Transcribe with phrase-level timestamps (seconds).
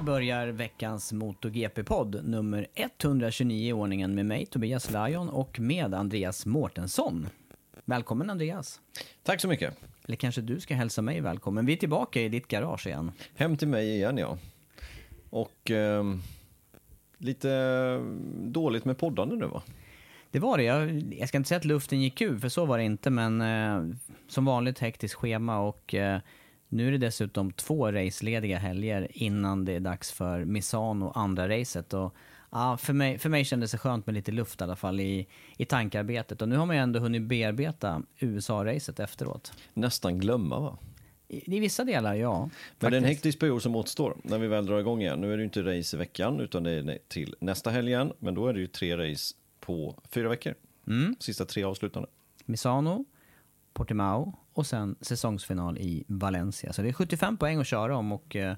[0.00, 5.94] Och där börjar veckans MotoGP-podd nummer 129 i ordningen med mig Tobias Lajon och med
[5.94, 7.28] Andreas Mårtensson.
[7.84, 8.80] Välkommen Andreas.
[9.22, 9.74] Tack så mycket.
[10.04, 11.66] Eller kanske du ska hälsa mig välkommen.
[11.66, 13.12] Vi är tillbaka i ditt garage igen.
[13.34, 14.38] Hem till mig igen, ja.
[15.30, 16.22] Och ehm,
[17.18, 17.96] lite
[18.36, 19.62] dåligt med poddande nu, va?
[20.30, 20.64] Det var det.
[20.64, 23.40] Jag, jag ska inte säga att luften gick ur, för så var det inte, men
[23.40, 23.96] eh,
[24.28, 26.20] som vanligt hektiskt schema och eh,
[26.72, 31.94] nu är det dessutom två racelediga helger innan det är dags för Misano andra racet.
[31.94, 32.14] Och,
[32.50, 35.26] ja, för, mig, för mig kändes det skönt med lite luft i alla fall i,
[35.56, 36.42] i tankarbetet.
[36.42, 39.52] Och nu har man ju ändå hunnit bearbeta USA-racet efteråt.
[39.74, 40.78] Nästan glömma, va?
[41.28, 42.50] I, I vissa delar, ja.
[42.78, 43.18] Men det är en faktiskt.
[43.18, 45.20] hektisk period som återstår när vi väl drar igång igen.
[45.20, 48.12] Nu är det ju inte race i veckan, utan det är till nästa helg igen.
[48.18, 50.54] Men då är det ju tre race på fyra veckor.
[50.86, 51.16] Mm.
[51.20, 52.08] Sista tre avslutande.
[52.44, 53.04] Misano,
[53.72, 56.72] Portimao och sen säsongsfinal i Valencia.
[56.72, 58.54] Så det är 75 poäng att köra om och eh,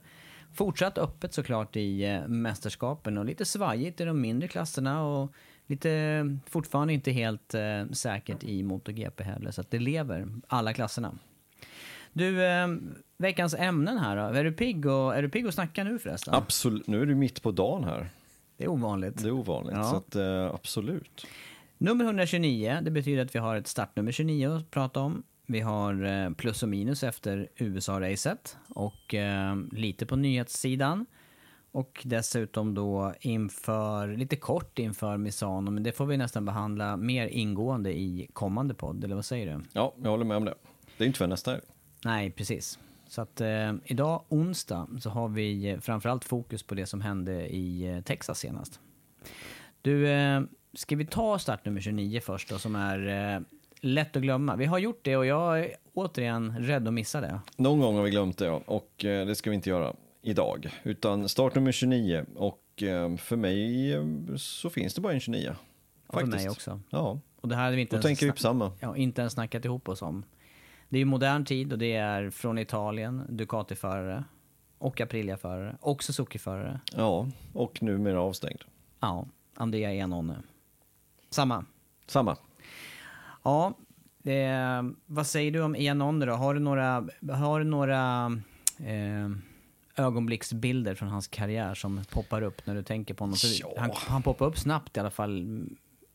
[0.54, 5.32] fortsatt öppet såklart i eh, mästerskapen och lite svajigt i de mindre klasserna och
[5.66, 9.50] lite eh, fortfarande inte helt eh, säkert i MotoGP heller.
[9.50, 11.14] Så att det lever, alla klasserna.
[12.12, 12.68] Du, eh,
[13.18, 14.22] veckans ämnen här då.
[14.22, 16.34] Är du pigg och, är du pigg att snacka nu förresten?
[16.34, 16.86] Absolut.
[16.86, 18.10] Nu är du mitt på dagen här.
[18.56, 19.22] Det är ovanligt.
[19.22, 19.84] Det är ovanligt, Ja.
[19.84, 21.26] så att, eh, absolut.
[21.78, 25.22] Nummer 129, det betyder att vi har ett startnummer 29 att prata om.
[25.52, 31.06] Vi har eh, plus och minus efter USA-racet och eh, lite på nyhetssidan.
[31.72, 37.26] Och dessutom då inför, lite kort inför Misano, men det får vi nästan behandla mer
[37.26, 39.64] ingående i kommande podd, eller vad säger du?
[39.72, 40.54] Ja, jag håller med om det.
[40.96, 41.62] Det är inte för nästa helg.
[42.04, 42.78] Nej, precis.
[43.08, 47.54] Så att eh, idag, onsdag, så har vi eh, framförallt fokus på det som hände
[47.54, 48.80] i Texas senast.
[49.82, 50.42] Du, eh,
[50.74, 53.41] ska vi ta startnummer 29 först då, som är eh,
[53.82, 54.56] lätt att glömma?
[54.56, 57.41] Vi har gjort det och jag är återigen rädd att missa det.
[57.56, 60.69] Någon gång har vi glömt det, och eh, det ska vi inte göra idag.
[60.82, 64.04] Utan startnummer 29, och eh, för mig eh,
[64.37, 65.54] så finns det bara en 29.
[66.06, 66.81] Och för mig också.
[66.91, 68.72] Ja, Och det här hade vi inte då tänker vi på samma.
[68.81, 70.25] ja, inte ens snackat ihop oss om.
[70.88, 74.25] Det är ju modern tid och det är från Italien, Ducati-förare
[74.78, 76.81] och Aprilia-förare och Suzuki-förare.
[76.97, 78.60] Ja, och numera avstängd.
[79.00, 80.37] Ja, Andrea Enone.
[81.31, 81.65] Samma.
[82.06, 82.37] Samma.
[83.42, 83.75] Ja,
[84.25, 86.32] eh, vad säger du om Enone då?
[86.32, 88.26] Har du några, har du några
[88.78, 89.30] eh,
[89.97, 93.36] ögonblicksbilder från hans karriär som poppar upp när du tänker på honom?
[93.60, 93.74] Ja.
[93.78, 95.65] Han, han poppar upp snabbt i alla fall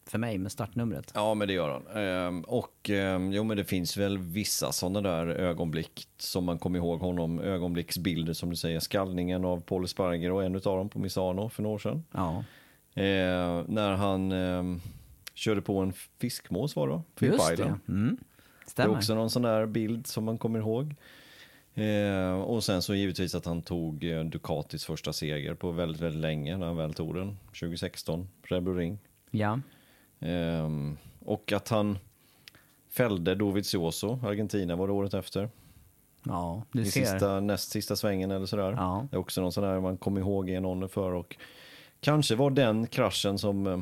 [0.06, 1.12] för mig med startnumret.
[1.16, 2.04] Ja, men det gör han.
[2.04, 6.80] Ehm, och ehm, jo, men det finns väl vissa sådana där ögonblick som man kommer
[6.80, 7.40] ihåg honom.
[7.40, 8.80] Ögonblicksbilder som du säger.
[8.80, 12.04] Skallningen av Paul Esparger och en av dem på Misano för några år sedan.
[12.12, 12.44] Ja,
[12.96, 14.82] Ehm, när han ehm,
[15.38, 17.04] körde på en fiskmås var det va?
[17.16, 17.56] Phil just det.
[17.56, 17.80] Byron.
[17.88, 18.18] Mm.
[18.76, 20.96] Det är också någon sån där bild som man kommer ihåg.
[21.74, 26.22] Eh, och sen så givetvis att han tog eh, Ducatis första seger på väldigt, väldigt
[26.22, 27.38] länge när han väl tog den.
[27.46, 29.00] 2016, Red Bull Ring.
[29.32, 29.60] Ja,
[30.20, 30.70] Eh,
[31.26, 31.98] och att han
[32.90, 35.50] fällde Dovizioso, Argentina var det året efter.
[36.24, 37.02] Ja, du I ser.
[37.06, 38.72] sista, näst sista svängen eller sådär.
[38.72, 39.08] Ja.
[39.12, 41.38] Det är också någon sån där man kommer ihåg Enone för och
[42.00, 43.80] kanske var den kraschen som, eh,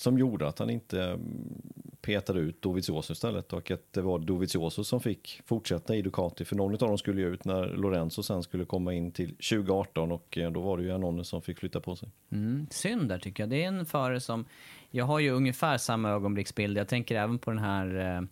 [0.00, 1.62] som gjorde att han inte mm,
[2.00, 6.56] petade ut Dovizioso istället och att det var Dovizioso som fick fortsätta i Ducati för
[6.56, 10.38] någon av dem skulle ju ut när Lorenzo sen skulle komma in till 2018 och
[10.38, 12.08] eh, då var det ju Enone som fick flytta på sig.
[12.32, 13.50] Mm, synd där tycker jag.
[13.50, 14.44] Det är en förare som...
[14.90, 16.78] Jag har ju ungefär samma ögonblicksbild.
[16.78, 18.16] Jag tänker även på den här...
[18.16, 18.22] Eh,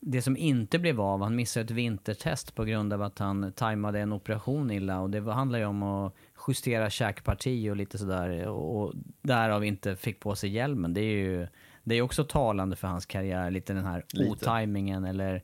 [0.00, 1.22] det som inte blev av.
[1.22, 5.00] Han missade ett vintertest på grund av att han tajmade en operation illa.
[5.00, 6.14] Och det handlar ju om att
[6.48, 8.48] justera käkparti och lite sådär.
[8.48, 8.92] Och,
[9.22, 10.94] därav inte fick på sig hjälmen.
[10.94, 11.46] Det är ju
[11.84, 13.50] det är också talande för hans karriär.
[13.50, 14.30] Lite den här Lite.
[14.30, 15.42] otajmingen eller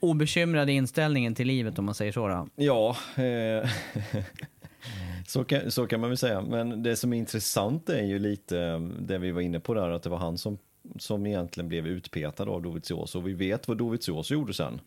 [0.00, 2.28] obekymrade inställningen till livet om man säger så.
[2.28, 2.48] Då.
[2.56, 3.70] Ja, eh,
[5.26, 6.42] så, kan, så kan man väl säga.
[6.42, 9.90] Men det som är intressant är ju lite eh, det vi var inne på där,
[9.90, 10.58] att det var han som,
[10.98, 13.18] som egentligen blev utpetad av Dovizioso.
[13.18, 14.80] Och vi vet vad Dovizioso gjorde sen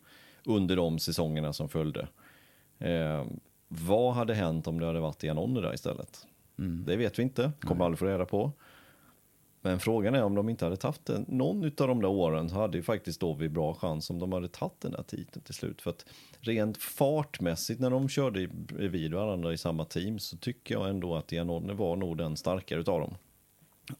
[0.44, 2.08] under de säsongerna som följde.
[2.78, 3.26] Eh,
[3.68, 6.26] vad hade hänt om det hade varit Janone där istället?
[6.86, 8.52] Det vet vi inte, kommer aldrig få reda på.
[9.60, 12.54] Men frågan är om de inte hade tagit den, någon av de där åren så
[12.54, 15.82] hade ju faktiskt Dovi bra chans om de hade tagit den där titeln till slut.
[15.82, 16.06] För att
[16.40, 21.32] rent fartmässigt när de körde bredvid varandra i samma team så tycker jag ändå att
[21.32, 23.14] Janone var nog den starkare utav dem.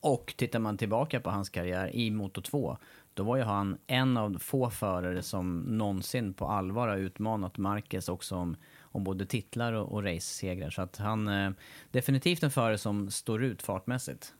[0.00, 2.78] Och tittar man tillbaka på hans karriär i Moto 2,
[3.14, 8.08] då var ju han en av få förare som någonsin på allvar har utmanat Marquez
[8.08, 10.70] också om, om både titlar och, och race-segrar.
[10.70, 11.50] Så att han eh,
[11.90, 14.34] definitivt en förare som står ut fartmässigt.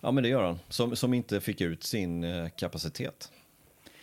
[0.00, 3.32] Ja men det gör han, som, som inte fick ut sin eh, kapacitet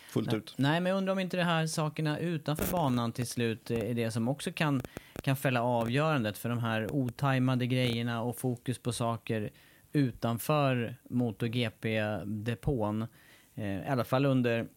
[0.09, 0.53] fullt ut.
[0.57, 4.11] Nej, men jag undrar om inte de här sakerna utanför banan till slut är det
[4.11, 4.81] som också kan,
[5.21, 9.49] kan fälla avgörandet för de här otajmade grejerna och fokus på saker
[9.93, 13.07] utanför MotoGP-depån.
[13.55, 14.67] Eh, I alla fall under,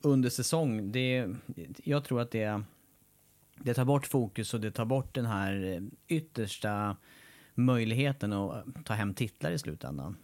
[0.00, 0.92] under säsong.
[0.92, 1.28] Det,
[1.84, 2.62] jag tror att det,
[3.54, 5.80] det tar bort fokus och det tar bort den här eh,
[6.16, 6.96] yttersta
[7.54, 10.16] möjligheten att ta hem titlar i slutändan.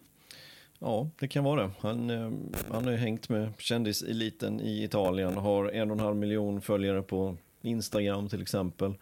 [0.79, 1.71] Ja, det kan vara det.
[1.81, 2.33] Han, eh,
[2.71, 7.03] han har ju hängt med kändiseliten i Italien, har en och en halv miljon följare
[7.03, 8.95] på Instagram till exempel.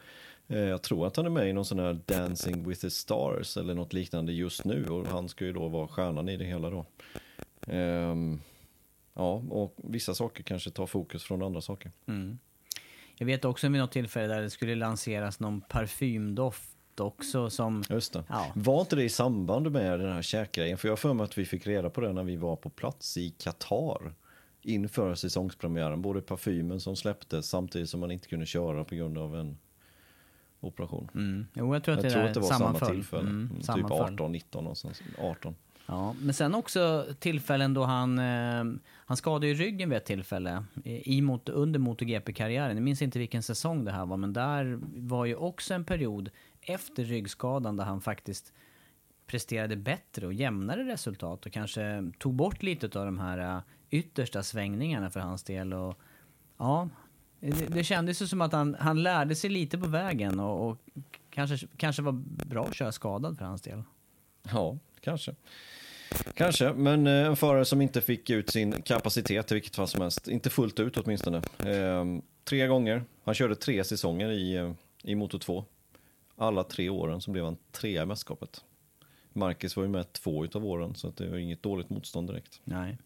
[0.49, 3.57] Eh, Jag tror att han är med i någon sån här Dancing with the Stars
[3.57, 6.71] eller något liknande just nu och han ska ju då vara stjärnan i det hela
[6.71, 6.87] då.
[7.67, 8.41] Ehm,
[9.19, 11.93] Ja, och vissa saker kanske tar fokus från andra saker.
[12.07, 12.39] Mm.
[13.19, 17.85] Jag vet också vid något tillfälle där det skulle lanseras någon parfymdoft också som...
[17.91, 18.25] Just det.
[18.29, 18.53] Ja.
[18.55, 20.79] Var inte det i samband med den här käkgrejen?
[20.79, 22.71] För jag har för mig att vi fick reda på det när vi var på
[22.71, 24.15] plats i Qatar
[24.63, 26.03] inför säsongspremiären.
[26.03, 29.59] Både parfymen som släpptes samtidigt som man inte kunde köra på grund av en
[30.61, 31.09] operation.
[31.15, 31.47] Mm.
[31.55, 33.23] Jo, jag tror att Jag det, tror att det var samma tillfälle.
[33.23, 34.15] Mm, Mm, typ sammanföll.
[34.15, 35.03] 18, 19 någonstans.
[35.19, 35.55] 18.
[35.87, 38.65] Ja, men sen också tillfällen då han, eh,
[39.07, 42.77] han skadade ju ryggen vid ett tillfälle i, mot, under MotoGP-karriären.
[42.77, 46.31] Jag minns inte vilken säsong det här var, men där var ju också en period
[46.61, 48.53] efter ryggskadan där han faktiskt
[49.27, 53.61] presterade bättre och jämnare resultat och kanske tog bort lite av de här eh,
[53.91, 55.73] yttersta svängningarna för hans del.
[55.73, 55.99] Och,
[56.59, 56.89] ja,
[57.41, 60.79] det, det kändes ju som att han, han lärde sig lite på vägen och, och
[61.31, 62.13] kanske, kanske var
[62.47, 63.83] bra att köra skadad för hans del.
[64.53, 65.35] Ja, kanske.
[66.35, 70.01] Kanske, men eh, en förare som inte fick ut sin kapacitet i vilket fall som
[70.01, 70.29] helst.
[70.29, 71.43] Inte fullt ut åtminstone.
[71.59, 73.05] Ehm, tre gånger.
[73.25, 74.73] Han körde tre säsonger i, eh,
[75.03, 75.65] i Moto 2.
[76.37, 78.65] Alla tre åren så blev han trea i mästerskapet.
[79.33, 82.61] Marcus var ju med två utav åren så det var inget dåligt motstånd direkt.
[82.65, 82.99] Nej.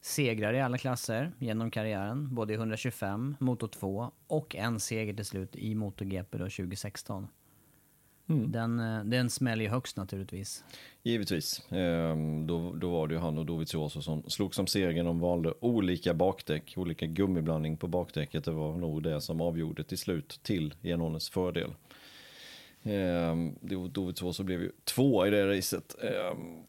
[0.00, 5.24] Segrar i alla klasser genom karriären, både i 125, Moto 2 och en seger till
[5.24, 7.28] slut i MotoGP då 2016.
[8.46, 10.64] Den, eh, den smäller ju högst naturligtvis.
[11.02, 11.62] Givetvis.
[11.70, 15.06] Ehm, då, då var det ju han och Dovizioso som slog som segern.
[15.06, 18.44] De valde olika bakdäck, olika gummiblandning på bakdäcket.
[18.44, 21.74] Det var nog det som avgjorde till slut till Janones fördel.
[22.82, 25.96] Ehm, Do- Dovizioso blev ju två i det racet.
[26.02, 26.62] Ehm,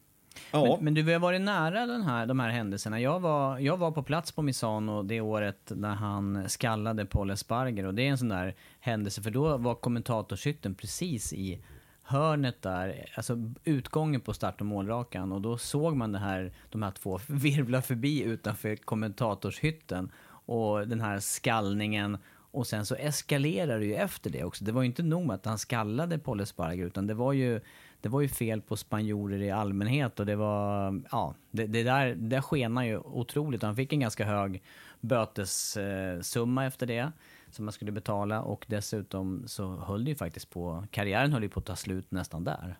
[0.51, 2.99] ja, Men, men du, vi har varit nära den här, de här händelserna.
[2.99, 7.85] Jag var, jag var på plats på Misano det året när han skallade Paul Esparger
[7.85, 11.63] och det är en sån där händelse för då var kommentatorshytten precis i
[12.03, 16.83] hörnet där, alltså utgången på start och målrakan och då såg man det här, de
[16.83, 20.11] här två virvla förbi utanför kommentatorshytten
[20.45, 22.17] och den här skallningen
[22.51, 24.63] och sen så eskalerar det ju efter det också.
[24.63, 27.61] Det var ju inte nog med att han skallade Paul Esparger utan det var ju,
[28.01, 32.15] det var ju fel på spanjorer i allmänhet och det var, ja, det, det där,
[32.15, 33.61] det skenar ju otroligt.
[33.61, 34.61] Han fick en ganska hög
[34.99, 37.11] bötessumma efter det
[37.51, 41.49] som man skulle betala och dessutom så höll det ju faktiskt på, karriären höll ju
[41.49, 42.75] på att ta slut nästan där.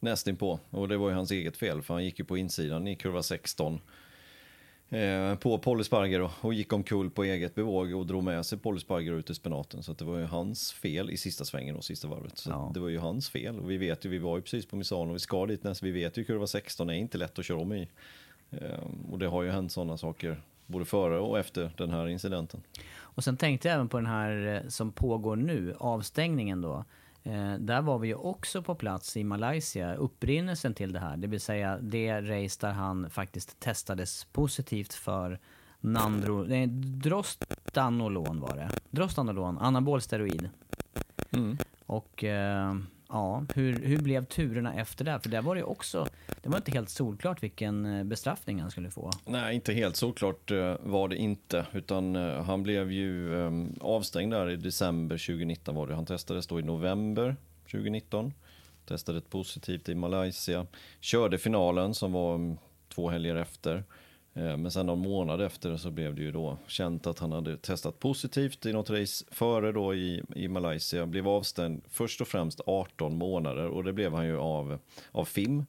[0.00, 0.60] nästinpå.
[0.70, 3.22] Och det var ju hans eget fel för han gick ju på insidan i kurva
[3.22, 3.80] 16
[4.90, 8.80] eh, på Polly Sparger och gick omkull på eget bevåg och drog med sig Polly
[8.80, 9.82] Sparger ut i spenaten.
[9.82, 12.38] Så det var ju hans fel i sista svängen och sista varvet.
[12.38, 12.70] Så Ja.
[12.74, 13.58] det var ju hans fel.
[13.58, 15.92] Och vi vet ju, vi var ju precis på Misano, vi ska dit nästa, vi
[15.92, 17.88] vet ju kurva 16 är inte lätt att köra om i.
[18.50, 18.78] Eh,
[19.10, 22.62] och det har ju hänt sådana saker både före och efter den här incidenten.
[22.98, 26.84] Och sen tänkte jag även på den här eh, som pågår nu, avstängningen då.
[27.26, 31.16] Eh, där var vi ju också på plats i Malaysia, upprinnelsen till det här.
[31.16, 35.38] Det vill säga det race där han faktiskt testades positivt för
[35.80, 38.70] Nandro, nej, Drostanolon var det.
[38.90, 40.48] Drostanolon, anabol steroid.
[41.86, 42.76] Och eh,
[43.08, 45.20] ja, hur, hur blev turerna efter det?
[45.20, 46.08] För där var det ju också,
[46.42, 49.10] det var inte helt solklart vilken eh, bestraffning han skulle få.
[49.24, 51.66] Nej, inte helt såklart eh, var det inte.
[51.72, 55.94] Utan eh, han blev ju eh, avstängd där i december 2019 var det.
[55.94, 57.36] Han testades då i november
[57.70, 58.32] 2019.
[58.86, 60.66] Testade ett positivt i Malaysia.
[61.00, 62.56] Körde finalen som var mm,
[62.88, 63.84] två helger efter.
[64.36, 67.56] Eh, men sen någon månad efter så blev det ju då känt att han hade
[67.56, 71.06] testat positivt i något race före då i, i Malaysia.
[71.06, 74.78] Blev avstängd först och främst 18 månader och det blev han ju av,
[75.12, 75.64] av FIM.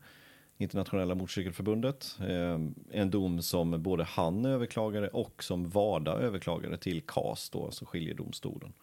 [0.60, 2.16] Internationella motorcykelförbundet.
[2.20, 2.60] Eh,
[2.92, 8.74] en dom som både han överklagade och som WADA överklagade till CAS, då, alltså skiljedomstolen.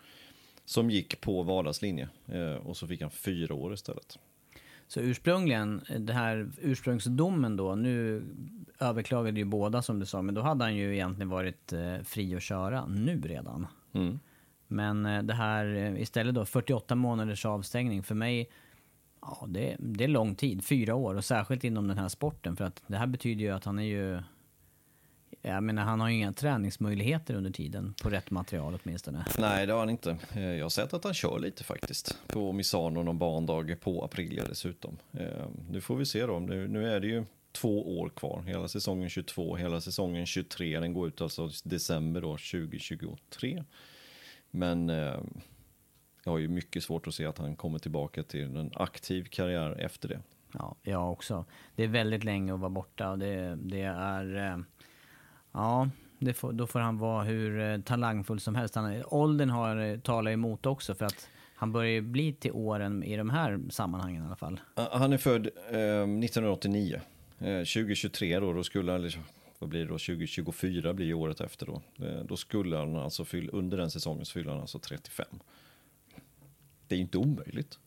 [0.64, 4.18] Som gick på WADAs linje eh, och så fick han fyra år istället.
[4.86, 8.24] Så ursprungligen, den här ursprungsdomen då, nu
[8.78, 12.36] överklagade ju båda som du sa, men då hade han ju egentligen varit eh, fri
[12.36, 13.66] att köra nu redan.
[13.92, 14.18] Mm.
[14.66, 18.50] Men eh, det här eh, istället då, 48 månaders avstängning, för mig,
[19.20, 22.64] ja det, det är lång tid, fyra år, och särskilt inom den här sporten, för
[22.64, 24.22] att det här betyder ju att han är ju,
[25.44, 29.24] jag menar han har ju inga träningsmöjligheter under tiden, på rätt material åtminstone.
[29.38, 30.16] Nej, det har han inte.
[30.34, 32.18] Eh, Jag har sett att han kör lite faktiskt.
[32.26, 34.96] På Misano någon bandag på Aprilia dessutom.
[35.12, 36.38] Eh, Nu får vi se då.
[36.38, 38.42] Nu, nu är det ju två år kvar.
[38.46, 40.80] Hela säsongen 22, hela säsongen 23.
[40.80, 43.64] Den går ut alltså december då 2023.
[44.50, 45.18] Men eh,
[46.24, 49.80] jag har ju mycket svårt att se att han kommer tillbaka till en aktiv karriär
[49.80, 50.20] efter det.
[50.52, 51.44] Ja, jag också.
[51.76, 54.64] Det är väldigt länge att vara borta och det, det är...
[55.54, 55.88] Ja,
[56.34, 58.75] får, då får han vara hur eh, talangfull som helst.
[58.75, 63.16] Han, åldern har, eh, talar emot också för att han börjar bli till åren i
[63.16, 64.61] de här sammanhangen i alla fall.
[64.75, 67.00] Han är född eh, 1989.
[67.38, 69.18] Eh, 2023 då, då skulle han, eller
[69.58, 71.82] vad blir det då, 2024 blir ju året efter då.
[72.04, 75.26] Eh, då skulle han alltså fylla, under den säsongen så fyller han alltså 35.
[76.88, 77.78] Det är ju inte omöjligt.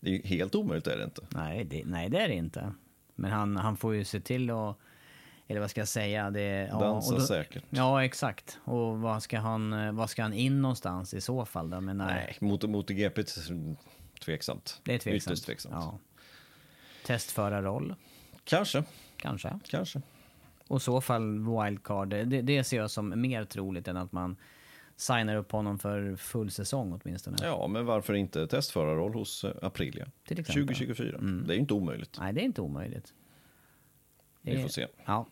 [0.00, 1.22] Det är ju helt omöjligt är det inte.
[1.28, 2.72] Nej, det, nej, det är det inte.
[3.14, 4.76] Men han, han får ju se till att...
[5.52, 6.30] Eller vad ska jag säga?
[6.30, 7.64] Det, ja, Dansa då- säkert.
[7.70, 8.58] Ja, exakt.
[8.64, 11.80] Och vad ska, han, eh, vad ska han in någonstans i så fall då?
[11.80, 13.26] Men, Nej, mot, mot GP är
[14.20, 14.80] tveksamt.
[14.84, 15.32] Det är tveksamt.
[15.32, 15.74] Ytterst tveksamt.
[15.74, 15.98] Ja.
[17.06, 17.94] Testförarroll,
[18.44, 18.84] Kanske,
[19.16, 19.58] kanske.
[19.70, 20.02] kanske.
[20.68, 24.36] Och i så fall wildcard, det, det ser jag som mer troligt än att man
[24.96, 27.36] signar upp honom för full säsong åtminstone.
[27.42, 30.08] Ja, men varför inte testförarroll hos eh, Aprilia?
[30.26, 30.62] Till exempel.
[30.74, 31.18] 2024.
[31.20, 32.16] Det är ju inte omöjligt.
[32.20, 33.14] Nej, det är inte omöjligt.
[34.42, 34.86] Det Vi får se.
[35.04, 35.26] Ja.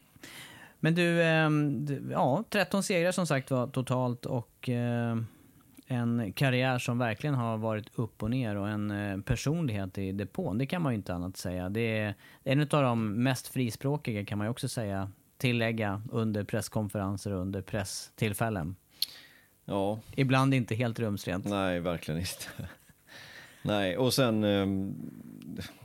[0.80, 5.26] Men du, ehm, du, ja, 13 segrar som sagt var totalt och ehm,
[5.86, 10.58] en karriär som verkligen har varit upp och ner och en eh, personlighet i depån.
[10.58, 11.68] Det kan man ju inte annat säga.
[11.68, 17.32] Det är en av de mest frispråkiga kan man ju också säga, tillägga under presskonferenser
[17.32, 18.76] och under presstillfällen.
[19.64, 21.44] Ja, Ibland inte helt rumsrent.
[21.44, 22.46] Nej, verkligen inte.
[23.62, 24.94] Nej, och sen, ehm,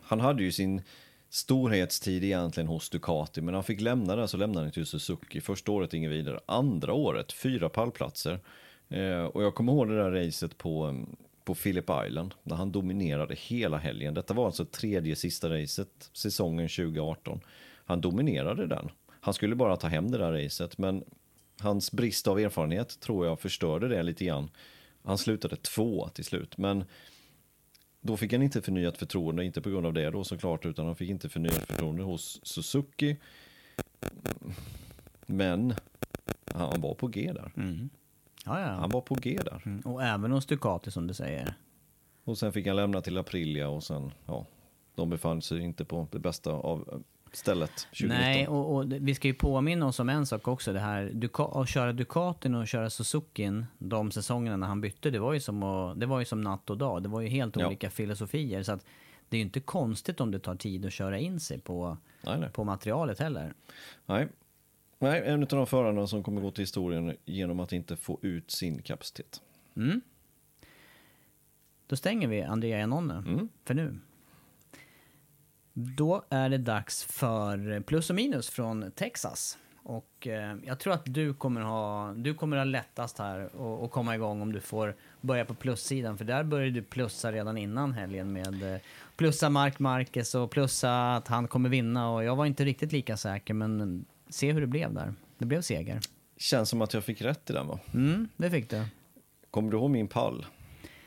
[0.03, 0.81] han hade ju sin
[1.29, 5.41] storhetstid egentligen hos Ducati, men han fick lämna där så lämnade han till Suzuki.
[5.41, 8.39] Första året inget vidare, andra året fyra pallplatser.
[8.89, 11.05] Eh, och jag kommer ihåg det där racet på,
[11.43, 14.13] på Phillip Island, när han dominerade hela helgen.
[14.13, 17.39] Detta var alltså tredje sista racet säsongen 2018.
[17.85, 18.89] Han dominerade den.
[19.21, 21.03] Han skulle bara ta hem det där racet, men
[21.59, 24.49] hans brist av erfarenhet tror jag förstörde det lite grann.
[25.03, 26.83] Han slutade två till slut, men
[28.05, 30.95] då fick han inte förnyat förtroende, inte på grund av det då såklart, utan han
[30.95, 33.17] fick inte förnyat förtroende hos Suzuki.
[35.25, 35.73] Men
[36.45, 37.51] han var på G där.
[38.45, 38.67] Ja, ja.
[38.67, 39.61] Han var på G där.
[39.65, 41.53] Mm, Och även hos Ducati som du säger.
[42.23, 44.45] Och sen fick han lämna till Aprilia och sen, ja,
[44.95, 47.03] de befann sig inte på det bästa av
[47.35, 48.17] stället 2019.
[48.17, 50.73] Nej, och, och vi ska ju påminna oss om en sak också.
[50.73, 51.27] Det här
[51.61, 55.63] att köra Ducatin och köra Suzukin de säsongerna när han bytte, det var ju som,
[55.63, 57.03] att, det var ju som natt och dag.
[57.03, 57.67] Det var ju helt Ja.
[57.67, 58.63] olika filosofier.
[58.63, 58.85] Så att
[59.29, 62.39] det är ju inte konstigt om det tar tid att köra in sig på, Nej,
[62.39, 62.49] nej.
[62.49, 63.53] på materialet heller.
[64.05, 64.27] Nej.
[64.99, 68.51] Nej, en av de förarna som kommer gå till historien genom att inte få ut
[68.51, 69.41] sin kapacitet.
[69.75, 70.01] Mm.
[71.87, 73.49] Då stänger vi Andrea Janone Mm.
[73.65, 73.99] för nu.
[75.77, 79.57] Då är det dags för plus och minus från Texas.
[79.83, 83.91] Och eh, jag tror att du kommer ha, du kommer ha lättast här och, och
[83.91, 86.17] komma igång om du får börja på plussidan.
[86.17, 88.81] För där började du plussa redan innan helgen med eh,
[89.15, 92.09] plussa Mark Marquez och plussa att han kommer vinna.
[92.09, 95.13] Och jag var inte riktigt lika säker, men se hur det blev där.
[95.37, 95.99] Det blev seger.
[96.37, 97.79] Känns som att jag fick rätt i den va?
[97.93, 98.85] Mm, det fick du.
[99.51, 100.45] Kommer du ihåg min pall?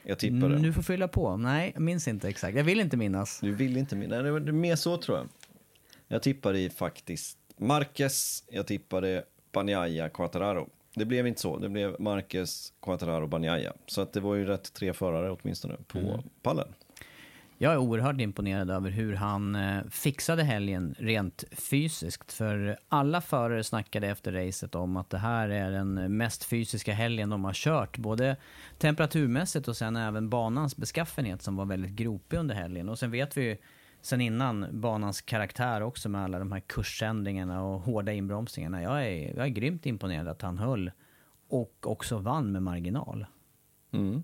[0.08, 0.46] Jag tippade.
[0.46, 1.36] Mm, du får fylla på.
[1.36, 2.56] Nej, jag minns inte exakt.
[2.56, 3.40] Jag vill inte minnas.
[3.40, 4.22] Du vill inte minnas?
[4.22, 5.28] Det var mer så tror jag.
[6.08, 10.68] Jag tippade i faktiskt Marquez, jag tippade Banjaya, Quattararo.
[10.94, 13.72] Det blev inte så, det blev Marquez, Quattararo, Banjaya.
[13.86, 16.20] Så att det var ju rätt tre förare åtminstone på mm.
[16.42, 16.68] pallen.
[17.60, 22.32] Jag är oerhört imponerad över hur han eh, fixade helgen rent fysiskt.
[22.32, 27.30] För alla förare snackade efter racet om att det här är den mest fysiska helgen
[27.30, 27.98] de har kört.
[27.98, 28.36] Både
[28.78, 32.88] temperaturmässigt och sen även banans beskaffenhet som var väldigt gropig under helgen.
[32.88, 33.56] Och sen vet vi ju
[34.00, 38.82] sen innan banans karaktär också med alla de här kursändringarna och hårda inbromsningarna.
[38.82, 40.90] Jag är, jag är grymt imponerad att han höll
[41.48, 43.26] och också vann med marginal.
[43.92, 44.22] Mm.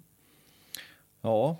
[1.20, 1.58] Ja,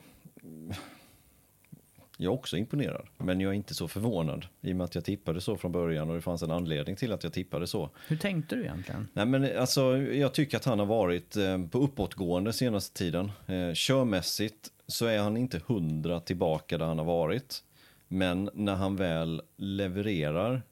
[2.24, 5.04] jag är också imponerad, men jag är inte så förvånad i och med att jag
[5.04, 7.90] tippade så från början och det fanns en anledning till att jag tippade så.
[8.08, 9.08] Hur tänkte du egentligen?
[9.12, 13.32] Nej, men alltså, jag tycker att han har varit eh, på uppåtgående senaste tiden.
[13.46, 17.62] Eh, körmässigt så är han inte hundra tillbaka där han har varit.
[18.08, 20.62] Men när han väl levererar,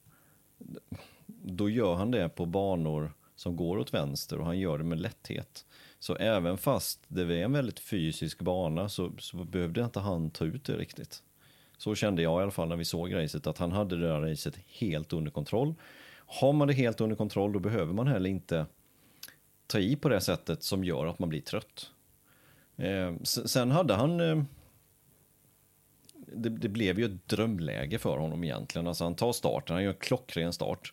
[1.26, 5.00] då gör han det på banor som går åt vänster och han gör det med
[5.00, 5.64] lätthet.
[5.98, 10.44] Så även fast det är en väldigt fysisk bana så, så behövde inte han ta
[10.44, 11.22] ut det riktigt.
[11.82, 14.20] Så kände jag i alla fall när vi såg racet, att han hade det där
[14.20, 15.74] racet helt under kontroll.
[16.16, 18.66] Har man det helt under kontroll då behöver man heller inte
[19.66, 21.90] ta i på det sättet som gör att man blir trött.
[22.76, 24.42] Eh, sen hade han eh,
[26.34, 28.86] det, det, blev ju ett drömläge för honom egentligen.
[28.86, 30.92] Alltså han tar starten, han gör en klockren start.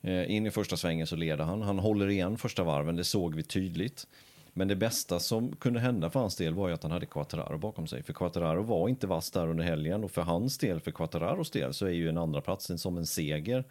[0.00, 1.62] Eh, in i första svängen så leder han.
[1.62, 4.06] Han håller igen första varven, det såg vi tydligt.
[4.52, 7.58] Men det bästa som kunde hända för hans del var ju att han hade Quattararo
[7.58, 8.02] bakom sig.
[8.02, 11.74] För Quattararo var inte vass där under helgen och för hans del, för Quattararos del,
[11.74, 13.64] så är ju en andra platsen som en seger.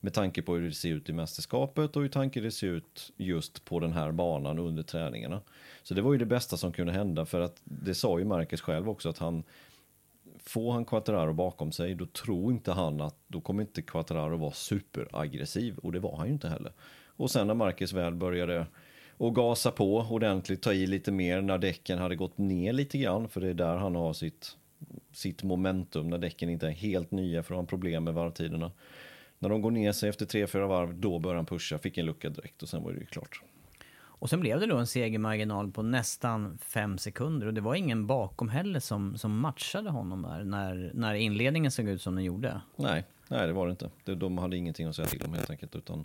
[0.00, 3.12] Med tanke på hur det ser ut i mästerskapet och hur tanke det ser ut
[3.16, 5.40] just på den här banan under träningarna.
[5.82, 8.60] Så det var ju det bästa som kunde hända för att det sa ju Marcus
[8.60, 9.44] själv också att han
[10.44, 14.52] får han Quattararo bakom sig, då tror inte han att då kommer inte Quattararo vara
[14.52, 16.72] superaggressiv och det var han ju inte heller.
[17.16, 18.66] Och sen när Marcus väl började
[19.22, 23.28] och gasa på ordentligt, ta i lite mer när däcken hade gått ner lite grann,
[23.28, 24.56] för det är där han har sitt,
[25.12, 28.72] sitt momentum, när däcken inte är helt nya för att ha problem med varvtiderna.
[29.38, 32.30] När de går ner sig efter 3-4 varv, då börjar han pusha, fick en lucka
[32.30, 33.42] direkt och sen var det ju klart.
[33.94, 38.06] Och sen blev det då en segermarginal på nästan fem sekunder och det var ingen
[38.06, 42.60] bakom heller som, som matchade honom där när, när inledningen såg ut som den gjorde.
[42.76, 44.14] Nej, nej det var det inte.
[44.14, 46.04] De hade ingenting att säga till om helt enkelt utan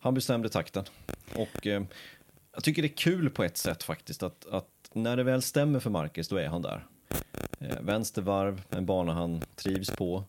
[0.00, 0.84] han bestämde takten.
[1.34, 1.82] Och eh,
[2.54, 5.80] jag tycker det är kul på ett sätt faktiskt att, att när det väl stämmer
[5.80, 6.86] för Marcus då är han där.
[7.58, 10.24] Eh, vänstervarv, en bana han trivs på.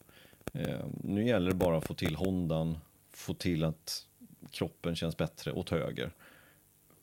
[0.53, 2.77] Eh, nu gäller det bara att få till Hondan,
[3.11, 4.05] få till att
[4.51, 6.11] kroppen känns bättre åt höger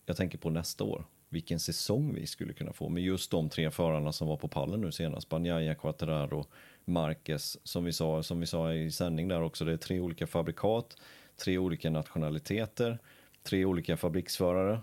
[0.06, 1.04] jag tänker på nästa år.
[1.28, 4.80] Vilken säsong vi skulle kunna få med just de tre förarna som var på pallen
[4.80, 5.28] nu senast.
[5.28, 6.46] Banjaya, Quattararo,
[6.84, 7.58] Marquez.
[7.64, 10.96] Som vi, sa, som vi sa i sändning där också, det är tre olika fabrikat,
[11.36, 12.98] tre olika nationaliteter,
[13.42, 14.80] tre olika fabriksförare.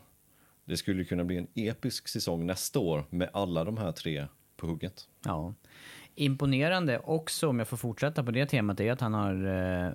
[0.70, 4.28] Det skulle kunna bli en episk säsong nästa år med alla de här tre
[4.58, 5.08] på hugget.
[5.26, 5.54] Ja.
[6.16, 9.36] Imponerande också, om jag får fortsätta på det temat, är att han har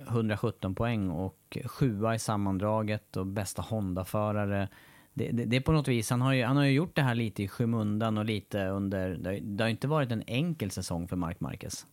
[0.07, 4.67] 117 poäng och sjua i sammandraget och bästa Honda-förare
[5.13, 7.01] det, det, det, är på något vis, han har, ju, han har ju gjort det
[7.01, 11.07] här lite i skymundan och lite under, det, det har inte varit en enkel säsong
[11.07, 11.85] för Mark Marquez.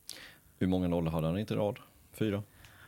[0.59, 1.79] Hur många nollor hade han inte i rad?
[2.13, 2.43] Fyra?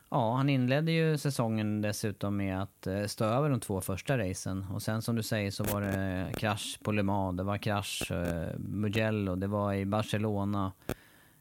[0.09, 4.67] Ja, han inledde ju säsongen dessutom med att eh, stå över de två första racen.
[4.73, 8.11] Och sen som du säger så var det krasch på Le Mans, det var krasch
[8.11, 10.73] eh, Mugello, det var i Barcelona.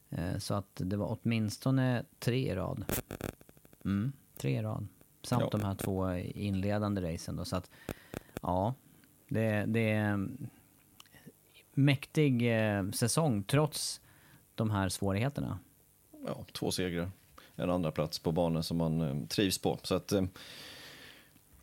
[0.10, 2.86] Eh, så att det var åtminstone tre i rad.
[3.86, 4.88] Mm, tre i rad.
[5.24, 5.50] Samt ja.
[5.52, 7.46] de här två inledande racen då.
[7.46, 7.72] Så att,
[8.42, 8.74] ja,
[9.28, 10.28] det, det är
[11.74, 14.02] mäktig eh, säsong trots
[14.56, 15.60] de här svårigheterna.
[16.26, 17.12] Ja, två segrar.
[17.56, 19.80] En andra plats på banan som man eh, trivs på.
[19.84, 20.24] Så att, eh,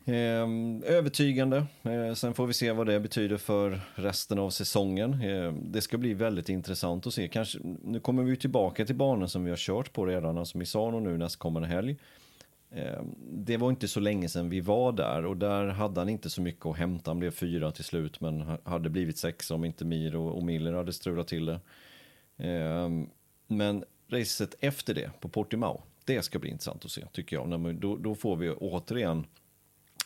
[0.05, 0.47] eh,
[0.85, 1.65] övertygande.
[1.83, 5.21] Eh, sen får vi se vad det betyder för resten av säsongen.
[5.21, 7.27] Eh, det ska bli väldigt intressant att se.
[7.27, 10.99] Kanske, nu kommer vi tillbaka till banan som vi har kört på redan, alltså Misano
[10.99, 11.95] nu nästkommande helg.
[12.71, 13.01] Eh,
[13.31, 16.41] det var inte så länge sedan vi var där och där hade han inte så
[16.41, 17.11] mycket att hämta.
[17.11, 20.93] Han blev fyra till slut men hade blivit sex om inte Mir och Miller hade
[20.93, 21.59] strulat till det.
[22.37, 22.89] Eh,
[23.47, 27.75] men racet efter det på Portimao, det ska bli intressant att se tycker jag.
[27.75, 29.25] Då, då får vi återigen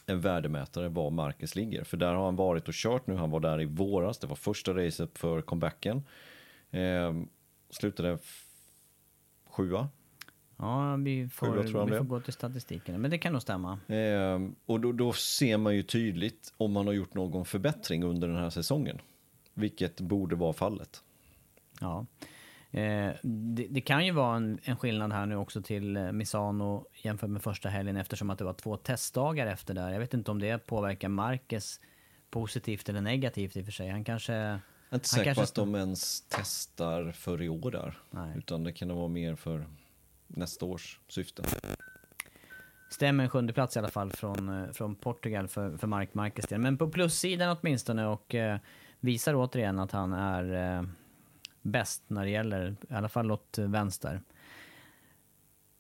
[0.06, 1.84] en värdemätare var Marcus ligger.
[1.84, 3.16] För där har han varit och kört nu.
[3.16, 4.18] Han var där i våras.
[4.18, 6.04] Det var första racet för comebacken.
[6.72, 7.14] Eh,
[7.70, 8.18] slutade
[9.50, 9.90] sjua.
[10.58, 13.02] Ja, vi får, Sjua vi får gå till statistiken.
[13.02, 13.80] Men det kan nog stämma.
[13.88, 18.28] Eh, och då, då ser man ju tydligt om man har gjort någon förbättring under
[18.28, 19.02] den här säsongen.
[19.54, 21.04] Vilket borde vara fallet.
[21.80, 22.06] Ja.
[22.76, 26.86] Eh, det, det kan ju vara en, en skillnad här nu också till eh, Misano
[26.94, 29.90] jämfört med första helgen eftersom att det var två testdagar efter där.
[29.90, 31.80] Jag vet inte om det påverkar Marquez
[32.30, 33.90] positivt eller negativt i och för sig.
[33.90, 34.34] Han kanske...
[34.34, 34.60] Jag
[34.90, 37.98] är inte säker på att de ens testar för i år där.
[38.10, 38.38] Nej.
[38.38, 39.66] Utan det kan vara mer för
[40.28, 41.44] nästa års syfte.
[42.90, 46.48] stämmer en sjunde plats i alla fall från, eh, från Portugal för, för Mark Marquez
[46.48, 46.60] del.
[46.60, 48.60] Men på plussidan åtminstone och eh,
[49.00, 50.84] visar återigen att han är eh,
[51.66, 54.22] bäst när det gäller, i alla fall åt vänster.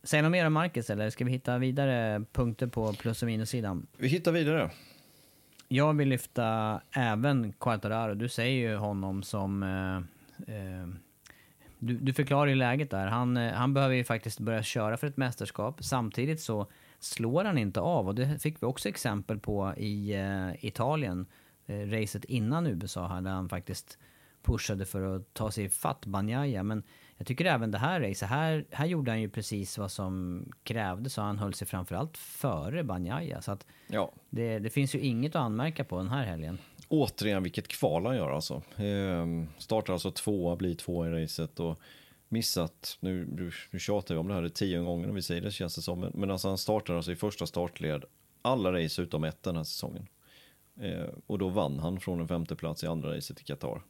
[0.03, 3.87] Säg något mer om Marquez eller ska vi hitta vidare punkter på plus och minussidan?
[3.97, 4.71] Vi hittar vidare.
[5.67, 8.13] Jag vill lyfta även Quartararo.
[8.13, 9.63] Du säger ju honom som...
[9.63, 10.87] Eh, eh,
[11.79, 13.07] du, du förklarar ju läget där.
[13.07, 15.83] Han, eh, han behöver ju faktiskt börja köra för ett mästerskap.
[15.83, 16.67] Samtidigt så
[16.99, 18.07] slår han inte av.
[18.07, 21.25] Och det fick vi också exempel på i eh, Italien.
[21.65, 23.97] Eh, racet innan USA där han faktiskt
[24.45, 26.63] pushade för att ta sig fatt Banjaya.
[26.63, 26.83] Men
[27.17, 31.17] jag tycker även det här racet, här, här gjorde han ju precis vad som krävdes
[31.17, 33.41] och han höll sig framförallt före Banjaya.
[33.41, 36.57] Så att Ja, det, det finns ju inget att anmärka på den här helgen.
[36.87, 38.61] återigen vilket kval han gör alltså.
[38.75, 41.79] Ehm, startar alltså tvåa, blir tvåa i racet och
[42.29, 43.27] missat, nu,
[43.71, 45.81] nu, tjatar vi om det här det tio gånger när vi säger det känns det
[45.81, 48.03] som, men, alltså han startar alltså i första startled
[48.41, 50.07] alla race utom ett den här säsongen.
[50.81, 53.81] Ehm, och då vann han från en femte plats i andra racet i Qatar.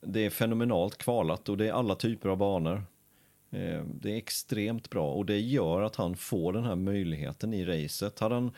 [0.00, 2.82] Det är fenomenalt kvalat och det är alla typer av banor.
[3.50, 7.64] Eh, det är extremt bra och det gör att han får den här möjligheten i
[7.64, 8.18] racet.
[8.18, 8.50] Hade han,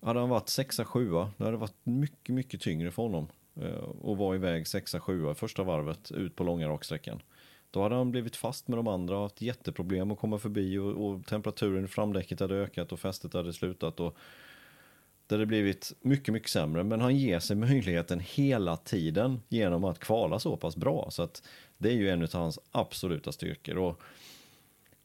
[0.00, 3.28] hade han varit sexa, sjua, då hade det varit mycket, mycket tyngre för honom
[3.60, 7.22] eh, och var vara iväg sexa, sjua i första varvet ut på långa raksträckan.
[7.70, 11.06] Då hade han blivit fast med de andra och haft jätteproblem att komma förbi och,
[11.06, 14.00] och temperaturen i framdäcket hade ökat och fästet hade slutat.
[14.00, 14.16] Och
[15.26, 16.84] där det blivit mycket, mycket sämre.
[16.84, 21.06] Men han ger sig möjligheten hela tiden genom att kvala så pass bra.
[21.10, 21.42] Så att
[21.78, 23.78] det är ju en av hans absoluta styrkor.
[23.78, 24.00] Och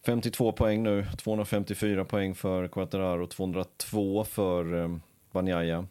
[0.05, 4.97] 52 poäng nu, 254 poäng för Quattararo, 202 för eh,
[5.31, 5.87] Banjaya.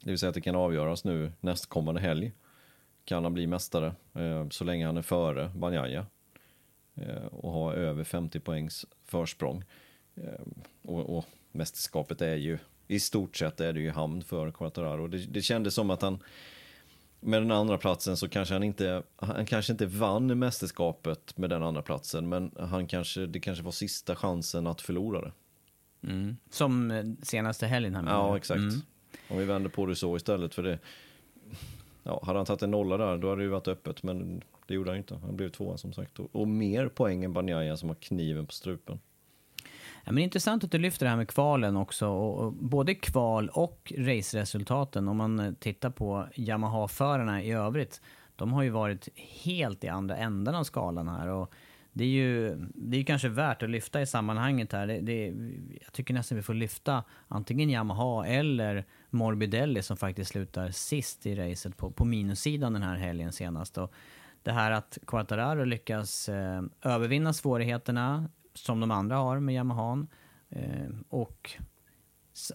[0.00, 2.32] Det vill säga att det kan avgöras nu nästkommande helg.
[3.04, 6.06] Kan han bli mästare eh, så länge han är före Banjaya.
[6.94, 9.64] Eh, och ha över 50 poängs försprång.
[10.14, 10.40] Eh,
[10.82, 12.58] och, och mästerskapet är ju,
[12.90, 15.06] i stort sett är det ju hamn för Quattararo.
[15.06, 16.18] Det, det kändes som att han,
[17.20, 21.62] med den andra platsen så kanske han inte, han kanske inte vann mästerskapet med den
[21.62, 25.32] andra platsen, men han kanske, det kanske var sista chansen att förlora det.
[26.50, 28.02] Som eh, senaste helgen här.
[28.02, 28.58] menar Ja, exakt.
[28.58, 28.80] Mm.
[29.28, 30.78] Om vi vänder på det så istället för det.
[32.02, 34.74] Ja, hade han tagit en nolla där, då hade det ju varit öppet, men det
[34.74, 35.16] gjorde han inte.
[35.16, 36.18] Han blev tvåa som sagt.
[36.18, 39.00] Och, och mer poäng än Banjaya som har kniven på strupen.
[40.04, 42.08] Ja, men intressant att du lyfter det här med kvalen också.
[42.08, 48.00] Och, både kval och raceresultaten, om man eh, tittar på Yamaha-förarna i övrigt,
[48.36, 51.28] de har ju varit helt i andra änden av skalan här.
[51.28, 51.54] Och
[51.92, 54.86] det är ju det är kanske värt att lyfta i sammanhanget här.
[54.86, 55.26] Det, det,
[55.82, 61.34] jag tycker nästan vi får lyfta antingen Yamaha eller Morbidelli som faktiskt slutar sist i
[61.34, 63.78] racet på, på minussidan den här helgen senast.
[63.78, 63.92] Och
[64.42, 70.08] det här att Quattararo lyckas eh, övervinna svårigheterna som de andra har med Yamahan
[70.48, 71.50] eh, och,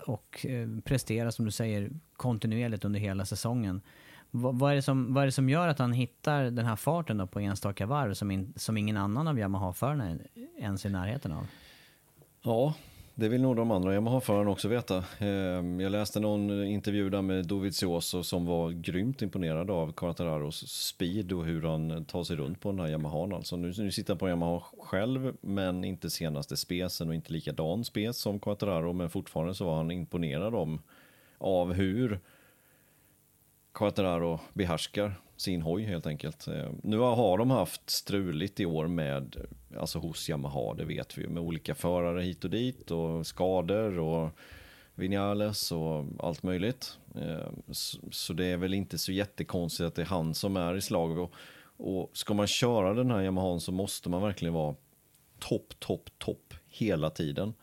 [0.08, 3.82] och eh, prestera, som du säger, kontinuerligt under hela säsongen.
[4.32, 6.76] Vad, vad, är det som, vad är det som gör att han hittar den här
[6.76, 10.18] farten då på enstaka varv som, in, som ingen annan av Yamaha-förarna
[10.60, 11.48] ens är i närheten av?
[12.42, 12.74] Ja,
[13.18, 15.04] det vill nog de andra Yamaha-förarna också veta.
[15.20, 21.32] Ehm, jag läste någon intervju där med Dovizioso som var grymt imponerad av Quartararos speed
[21.32, 23.34] och hur han tar sig runt på den här Yamahan.
[23.34, 27.84] Alltså nu, nu sitter han på Yamaha själv, men inte senaste spesen och inte likadan
[27.84, 30.82] spes som Quartararo, men fortfarande så var han imponerad om,
[31.38, 32.20] av hur
[33.76, 36.48] Quattararo behärskar sin hoj helt enkelt.
[36.48, 39.36] Eh, nu har de haft struligt i år med,
[39.80, 44.00] alltså hos Yamaha, det vet vi ju, med olika förare hit och dit och skador
[44.00, 44.30] och
[44.96, 46.98] Vinales och allt möjligt.
[47.16, 47.50] Eh,
[48.12, 51.18] så- det är väl inte så jättekonstigt att det är han som är i slag.
[51.18, 51.34] Och,
[51.78, 54.76] och ska man köra den här Yamahan så måste man verkligen vara
[55.40, 57.54] topp, topp, topp hela tiden.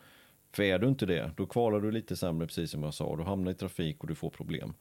[0.53, 3.17] För är du inte det, då kvalar du lite sämre, precis som jag sa.
[3.17, 4.75] Du hamnar i trafik och du får problem.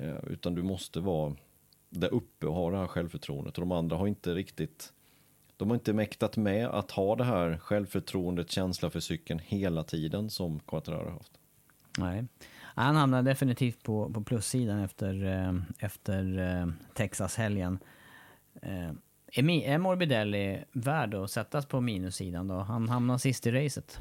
[0.00, 1.36] Eh, utan du måste vara
[1.90, 3.58] där uppe och ha det här självförtroendet.
[3.58, 4.92] Och de andra har inte riktigt,
[5.56, 10.30] de har inte mäktat med att ha det här självförtroendet, känsla för cykeln hela tiden
[10.30, 11.32] som Quattararo har haft.
[11.98, 12.24] Nej.
[12.58, 17.78] Han hamnar definitivt på, på plussidan efter, eh, efter eh, Texas-helgen.
[18.62, 18.90] Eh,
[19.32, 22.54] är, är Morbidelli värd att sättas på minussidan då?
[22.54, 23.98] Han hamnar sist i racet.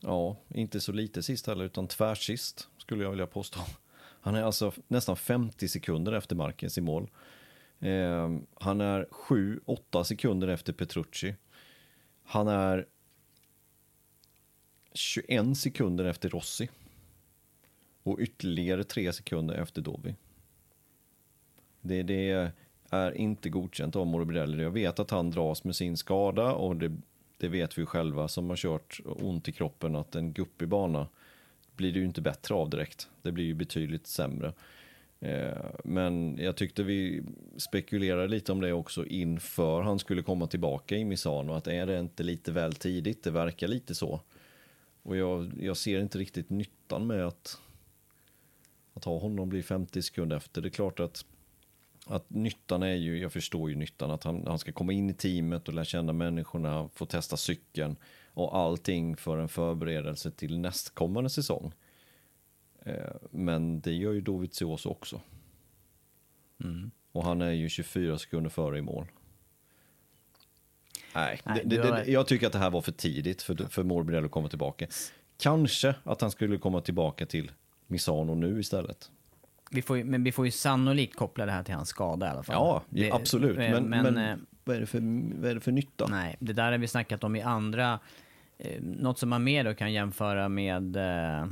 [0.00, 3.60] Ja, inte så lite sist heller, utan tvärsist skulle jag vilja påstå.
[4.26, 7.10] Han är alltså nästan 50 sekunder efter Marquez i mål.
[7.80, 11.34] Eh, han är 7-8 sekunder efter Petrucci.
[12.24, 12.86] Han är
[14.92, 16.68] 21 sekunder efter Rossi.
[18.02, 20.14] Och ytterligare 3 sekunder efter Dovi.
[21.80, 22.52] Det, det
[22.90, 24.62] är inte godkänt av Morbidelli.
[24.62, 26.96] Jag vet att han dras med sin skada och det,
[27.38, 31.08] det vet vi själva som har kört ont i kroppen att en guppig bana
[31.76, 33.08] blir det ju inte bättre av direkt.
[33.22, 34.52] Det blir ju betydligt sämre.
[35.20, 37.22] Eh, men jag tyckte vi
[37.56, 41.52] spekulerade lite om det också inför han skulle komma tillbaka i Misano.
[41.52, 43.24] Att är det inte lite väl tidigt?
[43.24, 44.20] Det verkar lite så.
[45.02, 47.60] Och jag, jag ser inte riktigt nyttan med att,
[48.94, 50.62] att ha honom bli 50 sekunder efter.
[50.62, 51.24] Det är klart att,
[52.06, 55.14] att nyttan är ju, jag förstår ju nyttan, att han, han ska komma in i
[55.14, 57.96] teamet och lära känna människorna, få testa cykeln
[58.36, 61.72] och allting för en förberedelse till nästkommande säsong.
[62.84, 62.94] Eh,
[63.30, 65.20] Men det gör ju Dovizioso också.
[67.12, 69.06] Och han är ju 24 sekunder före i mål.
[71.14, 73.82] Nej, Nej, det, det, det, jag tycker att det här var för tidigt för, för
[73.82, 74.86] Morbidelli att komma tillbaka.
[75.38, 77.50] Kanske att han skulle komma tillbaka till
[77.86, 79.10] Misano nu istället.
[79.70, 82.42] Vi får men vi får ju sannolikt koppla det här till hans skada i alla
[82.42, 82.54] fall.
[82.54, 83.58] Ja, Det- absolut.
[83.58, 85.00] eh, Men, men, eh, vad, är det för,
[85.40, 86.06] vad är det för nytta?
[86.06, 87.98] Nej, det där har vi snackat om i andra...
[88.58, 91.46] Eh, något som man mer då kan jämföra med, eh,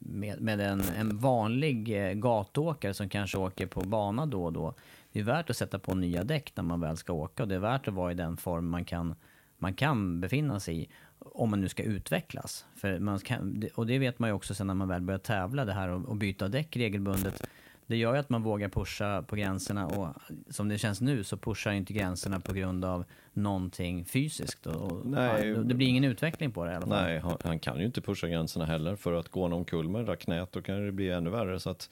[0.00, 4.74] med, med en, en vanlig eh, gatåkare som kanske åker på bana då och då.
[5.12, 7.54] Det är värt att sätta på nya däck när man väl ska åka och det
[7.54, 9.14] är värt att vara i den form man kan,
[9.58, 10.88] man kan befinna sig i
[11.18, 12.66] om man nu ska utvecklas.
[12.74, 15.64] För man kan, och det vet man ju också sen när man väl börjar tävla,
[15.64, 17.48] det här och, och byta däck regelbundet.
[17.88, 20.14] Det gör ju att man vågar pusha på gränserna och
[20.50, 24.66] som det känns nu så pushar inte gränserna på grund av någonting fysiskt.
[24.66, 25.54] Och, Nej.
[25.64, 27.04] det blir ingen utveckling på det i alla fall.
[27.04, 30.18] Nej, han, han kan ju inte pusha gränserna heller för att gå någon kull med
[30.18, 31.90] knät då kan det bli ännu värre så att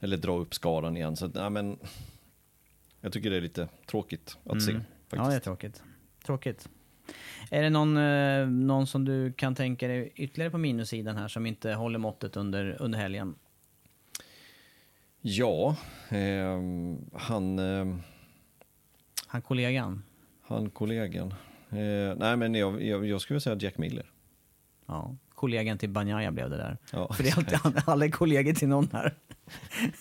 [0.00, 1.78] eller dra upp skadan igen så att, nej, men
[3.00, 4.86] jag tycker det är lite tråkigt att se faktiskt.
[5.10, 5.82] Ja, det är tråkigt.
[6.26, 6.68] Tråkigt.
[7.50, 11.46] Är det någon, eh, någon som du kan tänka dig ytterligare på minussidan här som
[11.46, 13.34] inte håller måttet under, under helgen?
[15.22, 15.76] Ja,
[16.08, 18.02] ehm, han, ehm,
[19.26, 20.02] Han kollegan?
[20.42, 21.34] han kollegan.
[21.70, 24.06] Eh, nej men jag, jag, jag skulle säga Jack Miller.
[24.86, 26.78] Ja, kollegan till Banjaya blev det där.
[26.92, 29.14] Ja, För det är alltid, alla är kollegor till någon här.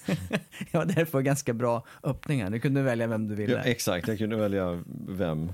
[0.71, 2.49] ja, det var ganska bra öppningar.
[2.49, 3.53] Du kunde välja vem du ville.
[3.53, 5.51] Ja, exakt, jag kunde välja vem.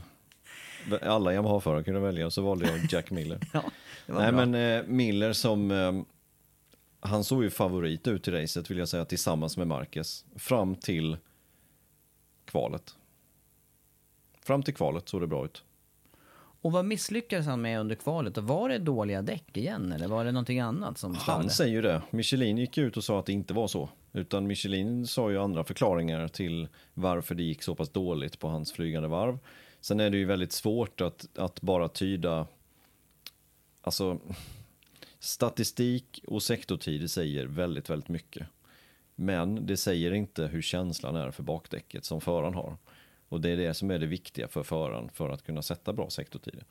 [1.01, 3.39] Alla Yamaha-förare kunde välja, så valde jag Jack Miller.
[4.07, 4.45] Ja, Nej bra.
[4.45, 5.91] men eh, Miller som, eh,
[7.05, 10.25] han såg ju favorit ut i racet vill jag säga tillsammans med Marquez.
[10.35, 11.17] Fram till
[12.45, 12.95] kvalet.
[14.41, 15.63] Fram till kvalet såg det bra ut.
[16.61, 18.37] Och vad misslyckades han med under kvalet?
[18.37, 21.31] Var det dåliga däck igen eller var det någonting annat som störde?
[21.31, 22.01] Han säger ju det.
[22.09, 23.89] Michelin gick ut och sa att det inte var så.
[24.13, 28.71] Utan Michelin sa ju andra förklaringar till varför det gick så pass dåligt på hans
[28.71, 29.39] flygande varv.
[29.81, 32.47] Sen är det ju väldigt svårt att, att bara tyda,
[33.81, 34.19] alltså
[35.25, 38.47] statistik och sektortider säger väldigt, väldigt mycket.
[39.15, 42.77] Men det säger inte hur känslan är för bakdäcket som föraren har.
[43.29, 46.09] Och det är det som är det viktiga för föraren för att kunna sätta bra
[46.09, 46.63] sektortider.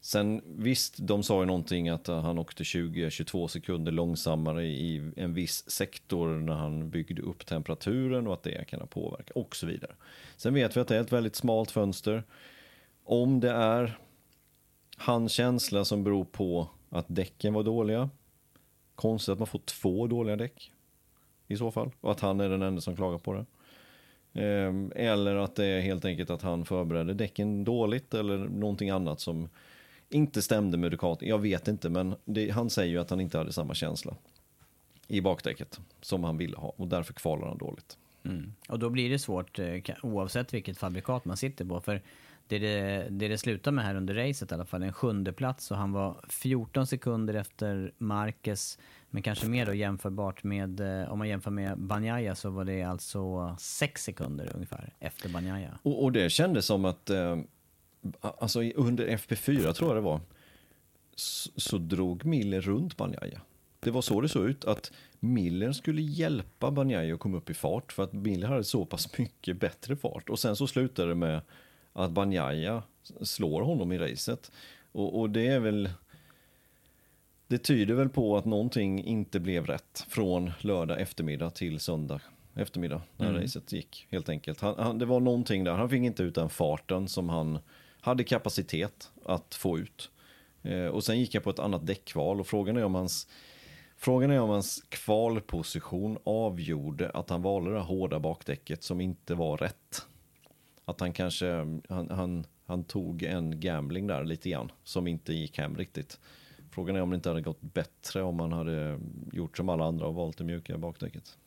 [0.00, 5.70] Sen visst, de sa ju någonting att han åkte 20-22 sekunder långsammare i en viss
[5.70, 9.94] sektor när han byggde upp temperaturen och att det kan ha påverkat och så vidare.
[10.36, 12.24] Sen vet vi att det är ett väldigt smalt fönster.
[13.04, 13.98] Om det är
[14.96, 18.10] hans känsla som beror på att däcken var dåliga.
[18.94, 20.72] Konstigt att man får två dåliga däck
[21.46, 23.46] i så fall och att han är den enda som klagar på det.
[24.42, 29.20] Ehm, eller att det är helt enkelt att han förberedde däcken dåligt eller någonting annat
[29.20, 29.48] som
[30.08, 31.28] inte stämde med Ducati.
[31.28, 34.16] Jag vet inte, men det, han säger ju att han inte hade samma känsla
[35.08, 37.98] i bakdäcket som han ville ha och därför kvalar han dåligt.
[38.24, 38.52] Mm.
[38.68, 41.80] Och då blir det svårt eh, oavsett vilket fabrikat man sitter på.
[41.80, 42.02] För
[42.48, 45.70] det det, det det slutar med här under racet i alla fall, en sjunde plats
[45.70, 48.78] och han var 14 sekunder efter Marquez.
[49.10, 52.82] Men kanske mer då jämförbart med, eh, om man jämför med Banjaya så var det
[52.82, 55.78] alltså 6 sekunder ungefär efter Banjaya.
[55.82, 57.38] Och, och det kändes som att, eh,
[58.20, 60.20] alltså under FP4 tror jag det var,
[61.14, 63.40] så, så drog Miller runt Banjaya.
[63.80, 67.54] Det var så det såg ut, att Miller skulle hjälpa Banjaya att komma upp i
[67.54, 70.28] fart för att Miller hade så pass mycket bättre fart.
[70.28, 71.40] Och sen så slutade det med
[71.96, 72.82] att Banjaya
[73.20, 74.52] slår honom i racet.
[74.92, 75.90] Och, och det är väl...
[77.46, 82.20] det tyder väl på att någonting inte blev rätt från lördag eftermiddag till söndag
[82.54, 83.42] eftermiddag när mm.
[83.42, 84.60] racet gick helt enkelt.
[84.60, 87.58] Han, han, det var någonting där, han fick inte ut den farten som han
[88.00, 90.10] hade kapacitet att få ut.
[90.62, 93.28] Eh, och sen gick jag på ett annat däckval och frågan är om hans
[93.98, 99.56] Frågan är om hans kvalposition avgjorde att han valde det hårda bakdäcket som inte var
[99.56, 100.06] rätt.
[100.88, 105.58] Att han kanske, han, han, han tog en gambling där lite grann som inte gick
[105.58, 106.20] hem riktigt.
[106.70, 109.00] Frågan är om det inte hade gått bättre om man hade
[109.32, 111.38] gjort som alla andra och valt det mjuka bakdäcket.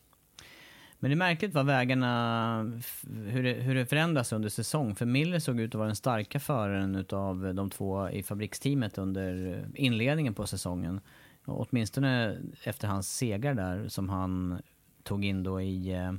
[0.99, 2.81] Men det är märkligt vad vägarna,
[3.27, 4.95] hur det, hur det förändras under säsong.
[4.95, 9.65] För Miller såg ut att vara den starka föraren av de två i fabriksteamet under
[9.75, 11.01] inledningen på säsongen.
[11.45, 14.61] Och åtminstone efter hans segrar där som han
[15.03, 16.13] tog in då i, eh,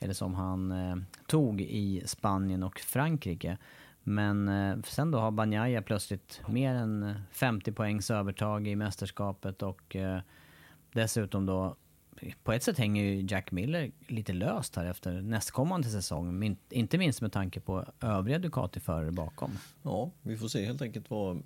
[0.00, 3.58] eller som han eh, tog i Spanien och Frankrike.
[4.02, 9.62] Men eh, sen då har Banjaya plötsligt mer än eh, 50 poängs övertag i mästerskapet
[9.62, 10.20] och eh,
[10.92, 11.76] dessutom då
[12.42, 16.56] på ett sätt hänger ju Jack Miller lite löst här efter nästkommande säsong.
[16.70, 19.58] Inte minst med tanke på övriga Ducati-förare bakom.
[19.82, 21.42] Ja, vi får se helt enkelt vad,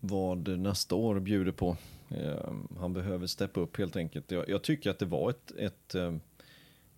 [0.00, 1.76] vad nästa år bjuder på.
[2.08, 4.30] Eh, han behöver steppa upp helt enkelt.
[4.30, 6.14] Jag, jag, tycker att det var ett, ett, eh,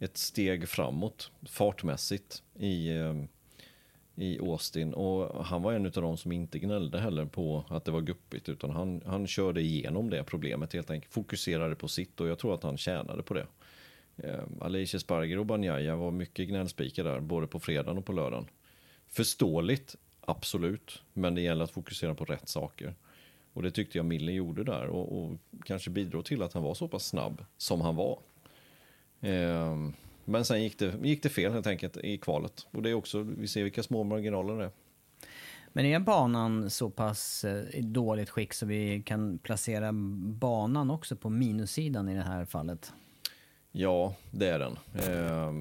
[0.03, 3.15] ett steg framåt fartmässigt i, eh,
[4.15, 7.91] i Austin och han var en av de som inte gnällde heller på att det
[7.91, 11.13] var guppigt utan han, han körde igenom det problemet helt enkelt.
[11.13, 13.47] Fokuserade på sitt och jag tror att han tjänade på det.
[14.17, 18.47] Eh, Alicia Sparger och Banjaya var mycket gnällspikar där både på fredagen och på lördagen.
[19.09, 22.95] Förståeligt, absolut, men det gäller att fokusera på rätt saker.
[23.53, 25.33] Och det tyckte jag Mille gjorde där och, och
[25.65, 28.19] kanske bidrog till att han var så pass snabb som han var.
[29.23, 29.77] Eh,
[30.25, 32.67] men sen gick det, gick det fel helt enkelt i kvalet.
[32.71, 34.71] Och det är också, vi ser vilka små marginaler det är.
[35.73, 39.93] Men är banan så pass eh, i dåligt skick så vi kan placera
[40.41, 42.93] banan också på minussidan i det här fallet?
[43.73, 44.79] Ja, det är den.
[44.95, 45.53] Eh,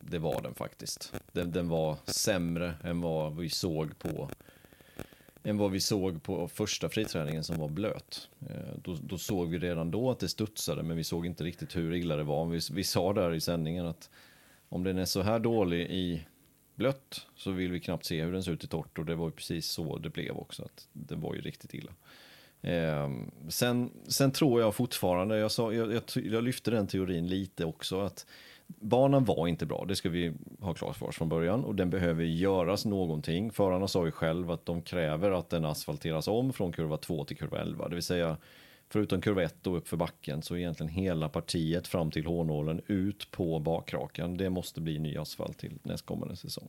[0.00, 1.12] det var den faktiskt.
[1.32, 4.30] Den, den var sämre än vad vi såg på
[5.42, 8.28] än vad vi såg på första friträningen som var blöt.
[8.48, 11.76] Eh, då, då, såg vi redan då att det studsade, men vi såg inte riktigt
[11.76, 12.46] hur illa det var.
[12.46, 14.10] Vi, vi sa där i sändningen att
[14.68, 16.26] om den är så här dålig i
[16.74, 19.26] blött så vill vi knappt se hur den ser ut i torrt och det var
[19.26, 20.62] ju precis så det blev också.
[20.62, 21.92] Att det var ju riktigt illa.
[22.62, 23.10] Eh,
[23.48, 28.00] sen, sen tror jag fortfarande, jag, sa, jag, jag, jag lyfte den teorin lite också,
[28.00, 28.26] att
[28.80, 31.90] banan var inte bra, det ska vi ha klart för oss från början och den
[31.90, 33.52] behöver göras någonting.
[33.52, 37.36] Förarna sa ju själv att de kräver att den asfalteras om från kurva 2 till
[37.36, 38.36] kurva 11, det vill säga
[38.88, 43.30] förutom kurva 1 och upp för backen så egentligen hela partiet fram till hårnålen ut
[43.30, 44.36] på bakrakan.
[44.36, 46.68] Det måste bli ny asfalt till nästkommande säsong.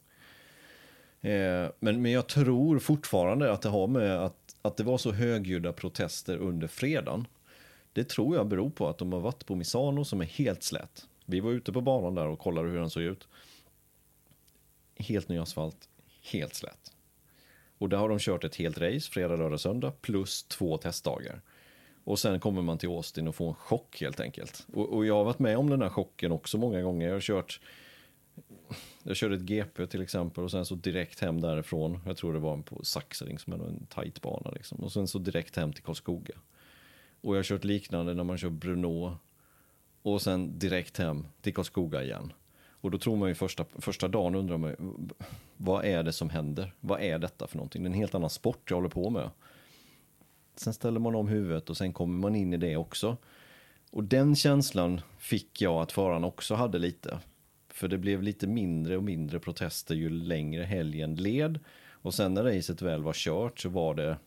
[1.22, 5.12] Eh, men, men jag tror fortfarande att det har med att, att det var så
[5.12, 7.28] högljudda protester under fredagen.
[7.94, 11.08] Det tror jag beror på att de har varit på Misano som är helt slät.
[11.26, 13.28] Vi var ute på banan där och kollade hur den såg ut.
[14.96, 15.90] Helt ny asfalt,
[16.32, 16.94] helt slät.
[17.78, 21.42] Och där har de kört ett helt race, fredag, lördag, söndag, plus två testdagar.
[22.04, 24.68] Och sen kommer man till Austin och får en chock helt enkelt.
[24.74, 27.08] Och, och jag har varit med om den här chocken också många gånger.
[27.08, 27.60] Jag har kört
[29.04, 32.00] jag körde ett GP till exempel och sen så direkt hem därifrån.
[32.06, 34.78] Jag tror det var på Saxering som är en tight bana liksom.
[34.78, 36.36] Och sen så direkt hem till Karlskoga.
[37.22, 39.18] Och jag har kört liknande när man kör Bruno
[40.02, 42.34] och sen direkt hem till Karlskoga igen.
[42.82, 44.76] Och då tror man ju första, första dagen undrar man ju,
[45.58, 46.74] vad är det som händer?
[46.80, 47.84] Vad är detta för någonting?
[47.84, 49.30] Det är en helt annan sport jag håller på med.
[50.56, 53.18] Sen ställer man om huvudet och sen kommer man in i det också.
[53.92, 57.20] Och den känslan fick jag att föraren också hade lite.
[57.70, 61.60] För det blev lite mindre och mindre protester ju längre helgen led.
[61.90, 64.18] Och sen när racet väl var kört så var det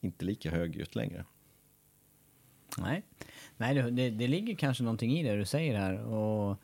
[0.00, 1.24] inte lika högljutt längre.
[2.78, 3.02] Nej.
[3.60, 6.04] Nej, det, det, ligger kanske någonting i det du säger här.
[6.04, 6.56] Och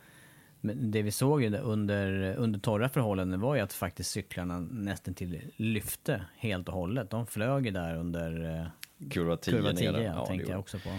[0.61, 6.25] det vi såg under, under torra förhållanden var ju att faktiskt cyklarna nästan till lyfte
[6.37, 7.11] helt och hållet.
[7.11, 8.61] De flög ju där under
[9.01, 10.91] eh, kurva 10, kurva 10 ja, tänkte jag också på.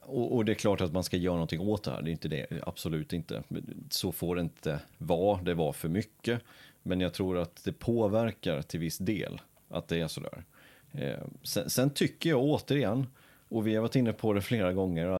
[0.00, 2.12] Och, och, det är klart att man ska göra någonting åt det här, det är
[2.12, 3.42] inte det, absolut inte.
[3.90, 6.42] Så får det inte vara, det var för mycket.
[6.82, 10.44] Men jag tror att det påverkar till viss del att det är sådär.
[10.92, 13.06] Eh, sen, sen tycker jag återigen,
[13.48, 15.19] och vi har varit inne på det flera gånger,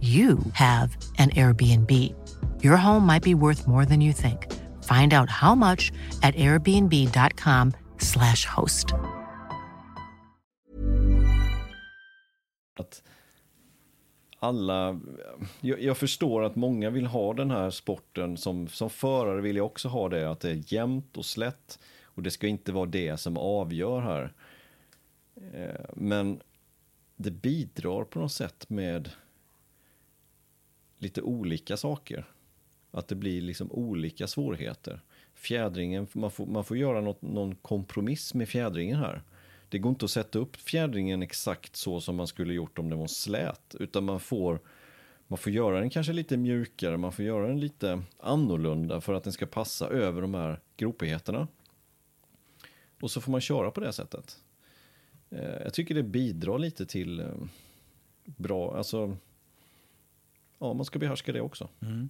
[0.00, 2.14] you have an Airbnb.
[2.62, 4.46] Your home might be worth more than you think.
[4.84, 5.90] Find out how much
[6.22, 8.94] at airbnb.com/slash host.
[12.80, 13.02] Att
[14.38, 15.00] alla,
[15.60, 19.66] jag, jag förstår att många vill ha den här sporten som, som förare vill jag
[19.66, 23.16] också ha det, att det är jämnt och slätt och det ska inte vara det
[23.16, 24.32] som avgör här.
[25.52, 26.40] Eh, men
[27.16, 29.10] det bidrar på något sätt med
[30.98, 32.24] lite olika saker.
[32.90, 35.00] Att det blir liksom olika svårigheter.
[35.34, 39.22] Fjädringen, man får, man får göra något, någon kompromiss med fjädringen här.
[39.68, 42.98] Det går inte att sätta upp fjädringen exakt så som man skulle gjort om den
[42.98, 43.74] var slät.
[43.80, 44.60] Utan man får,
[45.26, 49.24] man får göra den kanske lite mjukare, man får göra den lite annorlunda för att
[49.24, 51.48] den ska passa över de här gropigheterna.
[53.00, 54.36] Och så får man köra på det sättet.
[55.30, 57.26] Eh, jag tycker det bidrar lite till eh,
[58.24, 59.16] bra, alltså
[60.58, 61.68] ja, man ska behärska det också.
[61.82, 62.08] Mm.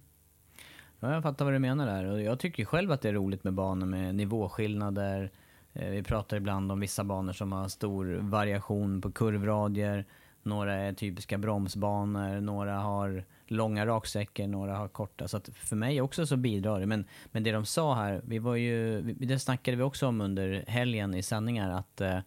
[0.99, 2.05] Ja, jag fattar vad du menar där.
[2.05, 5.31] Och jag tycker själv att det är roligt med banor med nivåskillnader.
[5.73, 10.05] Eh, vi pratar ibland om vissa banor som har stor variation på kurvradier.
[10.43, 15.27] Några är typiska bromsbanor, några har långa raksträckor, några har korta.
[15.27, 16.85] Så att för mig också så bidrar det.
[16.85, 20.63] Men, men det de sa här, vi var ju, det snackade vi också om under
[20.67, 22.19] helgen i sändningar, att eh,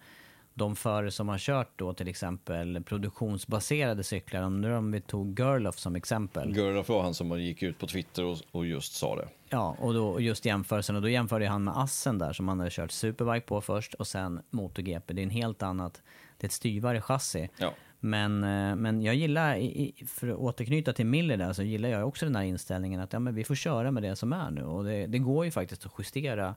[0.54, 5.78] de förare som har kört då till exempel produktionsbaserade cyklar, undrar om vi tog Gerloff
[5.78, 6.52] som exempel.
[6.52, 9.28] Gurra var han som gick ut på Twitter och, och just sa det.
[9.48, 12.70] Ja, och då just jämförelsen, och då jämförde han med Assen där som han hade
[12.70, 15.12] kört Superbike på först och sen MotoGP.
[15.12, 16.02] Det är en helt annat,
[16.38, 17.50] det är ett styvare chassi.
[17.58, 17.72] Ja.
[18.00, 19.58] Men, eh, men jag gillar,
[20.06, 23.18] för att återknyta till Miller där, så gillar jag också den här inställningen att ja,
[23.18, 24.64] men vi får köra med det som är nu.
[24.64, 26.54] Och det, det går ju faktiskt att justera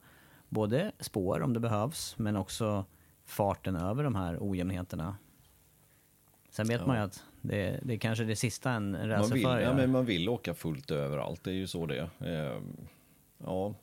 [0.48, 2.84] både spår om det behövs, men också
[3.26, 5.16] farten över de här ojämnheterna.
[6.50, 9.90] Sen vet man ju att det, det är kanske det sista en racerförare ja, men
[9.90, 12.52] man vill åka fullt överallt, det är ju så det är.
[12.52, 12.60] Eh,
[13.38, 13.74] Ja.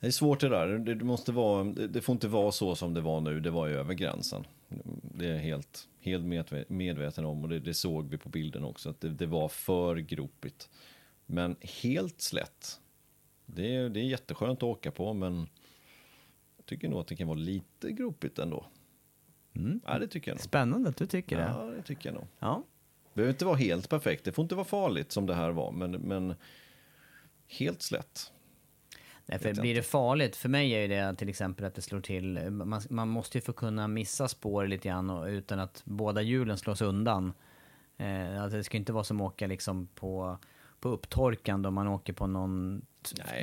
[0.00, 3.00] Det är svårt det där, det, måste vara, det, får inte vara så som det
[3.00, 4.44] var nu, det var ju över gränsen.
[5.02, 8.64] Det är jag helt, helt medve- medveten om och det, det såg vi på bilden
[8.64, 10.70] också, att det, det var för gropigt.
[11.26, 12.80] Men helt slätt,
[13.46, 15.48] det är, det är jätteskönt att åka på, men
[16.66, 18.66] jag tycker nog att det kan vara lite gropigt ändå.
[19.84, 20.42] Ja, det tycker jag nog.
[20.42, 21.42] Spännande att du tycker det.
[21.42, 22.26] Ja, det tycker jag nog.
[22.38, 22.62] Ja.
[23.04, 25.72] Det behöver inte vara helt perfekt, det får inte vara farligt som det här var,
[25.72, 26.34] men, men
[27.48, 28.32] helt slätt.
[29.26, 32.00] Nej, för blir det farligt, för mig är ju det till exempel att det slår
[32.00, 36.22] till, man, man måste ju få kunna missa spår lite grann och, utan att båda
[36.22, 37.32] hjulen slås undan.
[37.96, 40.38] Eh, alltså det ska inte vara som att åka liksom på,
[40.80, 42.86] på upptorkan då man åker på någon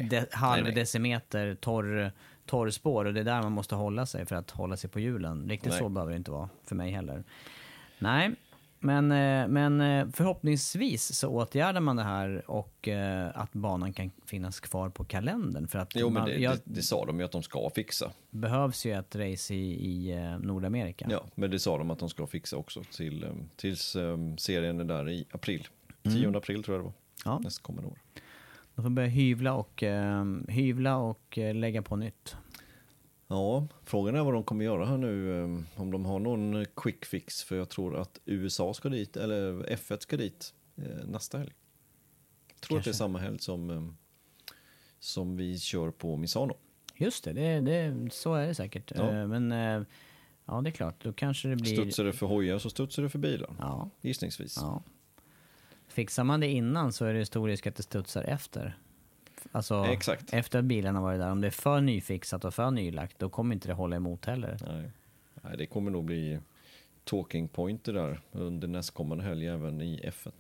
[0.10, 2.12] de, halv decimeter torr,
[2.46, 5.00] torr spår och det är där man måste hålla sig för att hålla sig på
[5.00, 5.50] hjulen.
[5.50, 5.80] Riktigt Nej.
[5.80, 7.24] så behöver det inte vara för mig heller.
[8.00, 8.32] Nej,
[8.80, 14.12] Men, eh, men eh, förhoppningsvis så åtgärdar man det här och eh, att banan kan
[14.26, 15.68] finnas kvar på kalendern.
[15.68, 18.12] För att Jo, men det, jag, det, det sa de ju att de ska fixa.
[18.30, 21.08] behövs ju ett race i, i Nordamerika.
[21.10, 23.26] Ja, men det sa de att de ska fixa också till,
[23.56, 23.96] tills
[24.38, 25.68] serien är där i april.
[26.04, 26.94] 10 april tror jag det var.
[27.26, 27.40] Ja.
[27.40, 27.98] Nästa kommande år.
[28.76, 32.36] De får börja hyvla och, eh, hyvla och eh, lägga på nytt.
[33.28, 35.30] Ja, frågan är vad de kommer göra här nu.
[35.30, 37.44] um, Om de har någon quick fix.
[37.44, 41.52] För jag tror att USA ska dit, eller F1 ska dit eh, nästa helg.
[42.54, 42.98] Jag tror att det är Kanske.
[42.98, 43.98] samma helg som, um,
[45.00, 46.58] som vi kör på Misano.
[46.96, 48.92] Just det, det, det så är det säkert.
[48.96, 49.10] Ja.
[49.12, 49.84] Eh, men eh,
[50.46, 51.74] ja, det är klart, då kanske det blir...
[51.76, 53.56] Studsar det för hojar så studsar det för bilar.
[53.60, 54.58] Ja, Gissningsvis.
[54.62, 54.84] ja.
[55.94, 58.78] Fixar man det innan så är det stor risk att det studsar efter.
[59.52, 60.34] Alltså Exakt.
[60.34, 61.32] efter att bilen har varit där.
[61.32, 64.58] Om det är för nyfixat och för nylagt, då kommer inte det hålla emot heller.
[64.68, 64.92] Nej.
[65.42, 66.40] Nej, det kommer nog bli
[67.04, 70.32] talking point det där under nästkommande helg även i F1.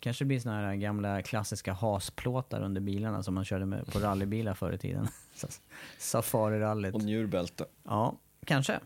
[0.00, 4.54] Kanske blir såna här gamla klassiska hasplåtar under bilarna som man körde med på rallybilar
[4.54, 5.08] förr i tiden.
[5.98, 6.94] Safari-rallyt.
[6.94, 7.64] Och njurbälte.
[7.84, 8.80] Ja, kanske.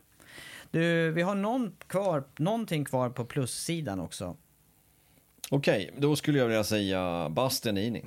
[0.70, 4.36] Du, vi har någon kvar, någonting kvar på plussidan också.
[5.54, 8.04] Okej, då skulle jag vilja säga Bastianini.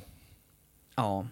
[0.96, 1.28] Ja,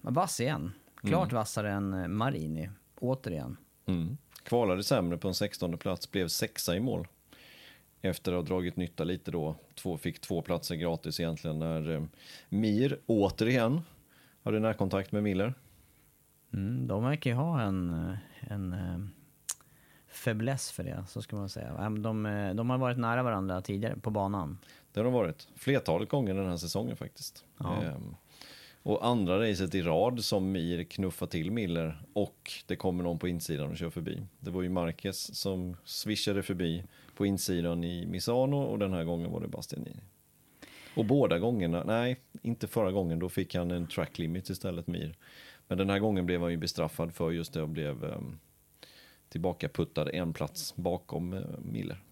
[0.00, 0.72] vass igen.
[1.02, 3.56] Klart vassare än eh, Marini, återigen.
[3.86, 4.16] Mm.
[4.42, 7.08] Kvalade sämre på en 16 plats, blev sexa i mål.
[8.00, 9.56] Efter att ha dragit nytta lite då.
[9.74, 12.02] Två, fick två platser gratis egentligen när eh,
[12.48, 13.80] Mir återigen
[14.42, 15.54] hade närkontakt med Miller.
[16.52, 18.98] Mm, de verkar ju ha en, eh, en eh,
[20.08, 21.90] fäbless för det, så ska man säga.
[21.90, 22.22] De,
[22.56, 24.58] de har varit nära varandra tidigare på banan.
[24.92, 27.44] Det har de varit flertalet gånger den här säsongen faktiskt.
[27.58, 27.82] Ja.
[27.82, 28.14] Ehm,
[28.82, 33.28] och andra racet i rad som Mir knuffar till Miller och det kommer någon på
[33.28, 34.22] insidan och kör förbi.
[34.40, 36.84] Det var ju Marquez som swishade förbi
[37.16, 40.00] på insidan i Misano och den här gången var det Bastianini.
[40.96, 45.16] Och båda gångerna, nej, inte förra gången, då fick han en track limit istället Mir.
[45.68, 48.38] Men den här gången blev han ju bestraffad för just det och blev um,
[49.28, 52.02] tillbaka puttad en plats bakom uh, Miller.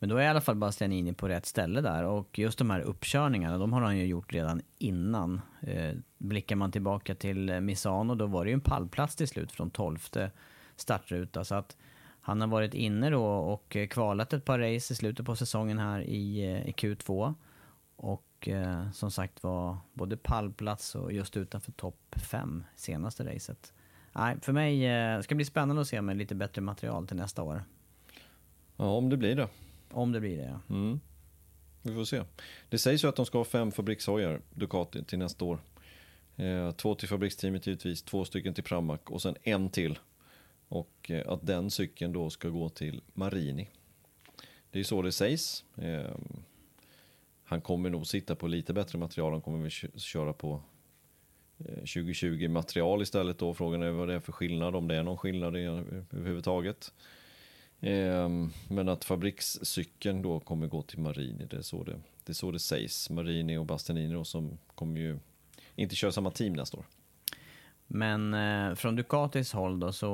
[0.00, 2.80] Men då är i alla fall Bastianini på rätt ställe där och just de här
[2.80, 5.40] uppkörningarna, de har han ju gjort redan innan.
[5.60, 9.52] Eh, blickar man tillbaka till eh, Misano, då var det ju en pallplats till slut
[9.52, 9.98] från 12
[10.76, 11.44] startruta.
[11.44, 11.76] Så att
[12.20, 15.78] han har varit inne då och eh, kvalat ett par race i slutet på säsongen
[15.78, 17.34] här i, eh, i Q2.
[17.96, 23.72] Och eh, som sagt var både pallplats och just utanför topp 5 senaste racet.
[24.12, 27.16] Nej, för mig eh, ska det bli spännande att se med lite bättre material till
[27.16, 27.64] nästa år.
[28.76, 29.48] Ja, om det blir det.
[29.90, 30.74] Om det blir det, ja.
[30.76, 31.00] Mm.
[31.82, 32.22] Vi får se.
[32.68, 35.58] Det sägs ju att de ska ha fem fabrikshojar, Ducati, till nästa år.
[36.36, 39.98] Eh, två till fabriksteamet givetvis, två stycken till Pramac och sen en till.
[40.68, 43.68] Och eh, att den cykeln då ska gå till Marini.
[44.70, 45.64] Det är så det sägs.
[45.76, 46.10] Eh,
[47.44, 50.62] han kommer nog sitta på lite bättre material, han kommer väl köra på
[51.58, 53.54] eh, 2020 material istället då.
[53.54, 55.60] Frågan är vad det är för skillnad, om det är någon skillnad i-
[56.12, 56.92] överhuvudtaget.
[57.80, 62.34] Ehm, men att fabrikscykeln då kommer gå till Marini, det är så det, det, är
[62.34, 63.10] så det sägs.
[63.10, 65.18] Marini och Bastianini då som kommer ju
[65.74, 66.84] inte köra samma team nästa år.
[67.86, 70.08] Men eh, från Ducatis håll då så,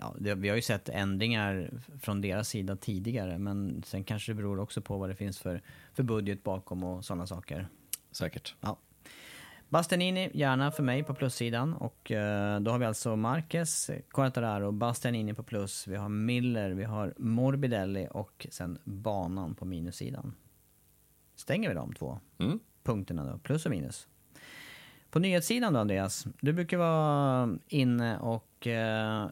[0.00, 4.36] ja, det, vi har ju sett ändringar från deras sida tidigare, men sen kanske det
[4.36, 7.68] beror också på vad det finns för, för budget bakom och sådana saker.
[8.10, 8.54] Säkert.
[8.60, 8.78] Ja.
[9.68, 11.74] Bastianini, gärna för mig på plussidan.
[11.74, 15.86] Och eh, då har vi alltså Marquez, Quartararo, Bastianini på plus.
[15.86, 20.34] Vi har Miller, vi har Morbidelli och sen banan på minussidan.
[21.36, 22.58] Stänger vi de två Mm.
[22.82, 24.08] punkterna då, plus och minus.
[25.10, 29.28] På nyhetssidan då Andreas, du brukar vara inne och eh,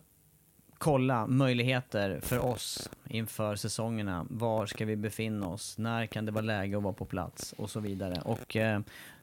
[0.79, 4.27] kolla möjligheter för oss inför säsongerna.
[4.31, 5.79] Var ska vi befinna oss?
[5.79, 7.53] När kan det vara läge att vara på plats?
[7.53, 8.21] Och så vidare.
[8.25, 8.81] Och eh,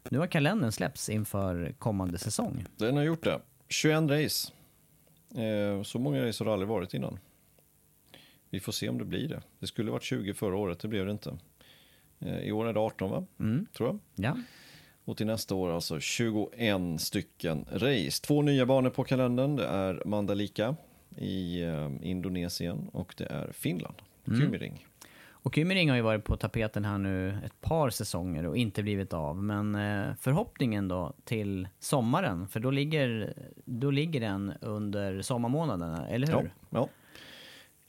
[0.09, 2.65] nu har kalendern släppts inför kommande säsong.
[2.77, 3.41] Den har gjort det.
[3.69, 4.51] 21 race.
[5.35, 7.19] Eh, så många race har det aldrig varit innan.
[8.49, 9.41] Vi får se om det blir det.
[9.59, 11.37] Det skulle varit 20 förra året, det blev det inte.
[12.19, 13.25] Eh, I år är det 18 va?
[13.39, 13.65] Mm.
[13.73, 14.25] Tror jag.
[14.25, 14.37] Ja.
[15.05, 18.21] Och till nästa år alltså 21 stycken race.
[18.23, 19.55] Två nya banor på kalendern.
[19.55, 20.75] Det är Mandalika
[21.17, 23.95] i eh, Indonesien och det är Finland.
[24.25, 24.87] Kymmering.
[25.43, 29.13] Och Kymmering har ju varit på tapeten här nu ett par säsonger och inte blivit
[29.13, 29.43] av.
[29.43, 33.33] Men eh, förhoppningen då till sommaren, för då ligger,
[33.65, 36.53] då ligger den under sommarmånaderna, eller hur?
[36.69, 36.89] Ja.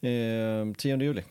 [0.00, 0.08] ja.
[0.08, 1.22] Eh, 10 juli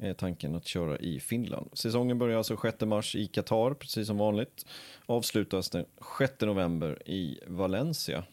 [0.00, 1.70] är tanken att köra i Finland.
[1.72, 4.66] Säsongen börjar alltså 6 mars i Qatar, precis som vanligt.
[5.06, 5.84] Avslutas den
[6.18, 8.24] 6 november i Valencia.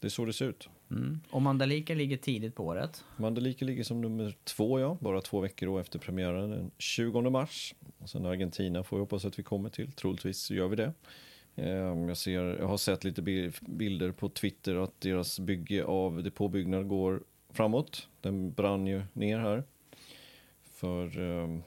[0.00, 0.68] Det är så det ser ut.
[0.94, 1.20] Mm.
[1.30, 3.04] Och Mandalika ligger tidigt på året.
[3.16, 4.96] Mandalika ligger som nummer två, ja.
[5.00, 7.74] Bara två veckor efter premiären, den 20 mars.
[7.98, 9.92] Och sen Argentina får vi hoppas att vi kommer till.
[9.92, 10.92] Troligtvis gör vi det.
[11.56, 16.22] Ehm, Jag, ser, jag har sett lite bi- bilder på Twitter att deras bygge av
[16.22, 18.08] depåbyggnad går framåt.
[18.20, 19.64] Den brann ju ner här
[20.74, 21.62] för ehm,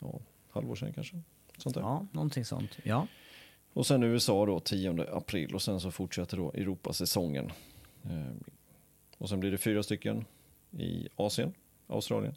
[0.00, 1.20] ja, halvår sedan kanske.
[1.56, 1.82] Sånt där.
[1.82, 2.78] Ja, någonting sånt.
[2.82, 3.06] Ja.
[3.72, 7.50] Och sen USA då 10 april och sen så fortsätter då Europasäsongen.
[9.18, 10.24] Och sen blir det fyra stycken
[10.70, 11.52] i Asien,
[11.86, 12.34] Australien.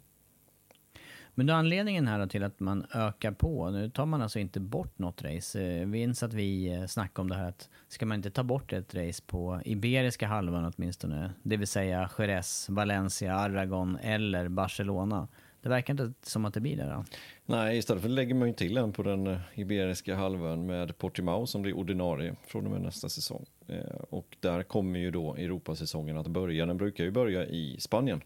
[1.34, 4.60] Men då anledningen här då till att man ökar på, nu tar man alltså inte
[4.60, 5.62] bort något race.
[5.62, 8.42] Eh, vi minns att vi eh, snackade om det här att ska man inte ta
[8.42, 15.28] bort ett race på Iberiska halvan åtminstone, det vill säga Jerez, Valencia, Aragon eller Barcelona.
[15.62, 17.04] Det verkar inte som att det blir det då.
[17.46, 21.46] Nej, istället för lägger man ju till en på den eh, Iberiska halvön med Portimao
[21.46, 23.46] som blir ordinarie från och med nästa säsong.
[23.68, 23.78] Eh,
[24.10, 26.66] Och där kommer ju då Europasäsongen att börja.
[26.66, 28.20] Den brukar ju börja i Spanien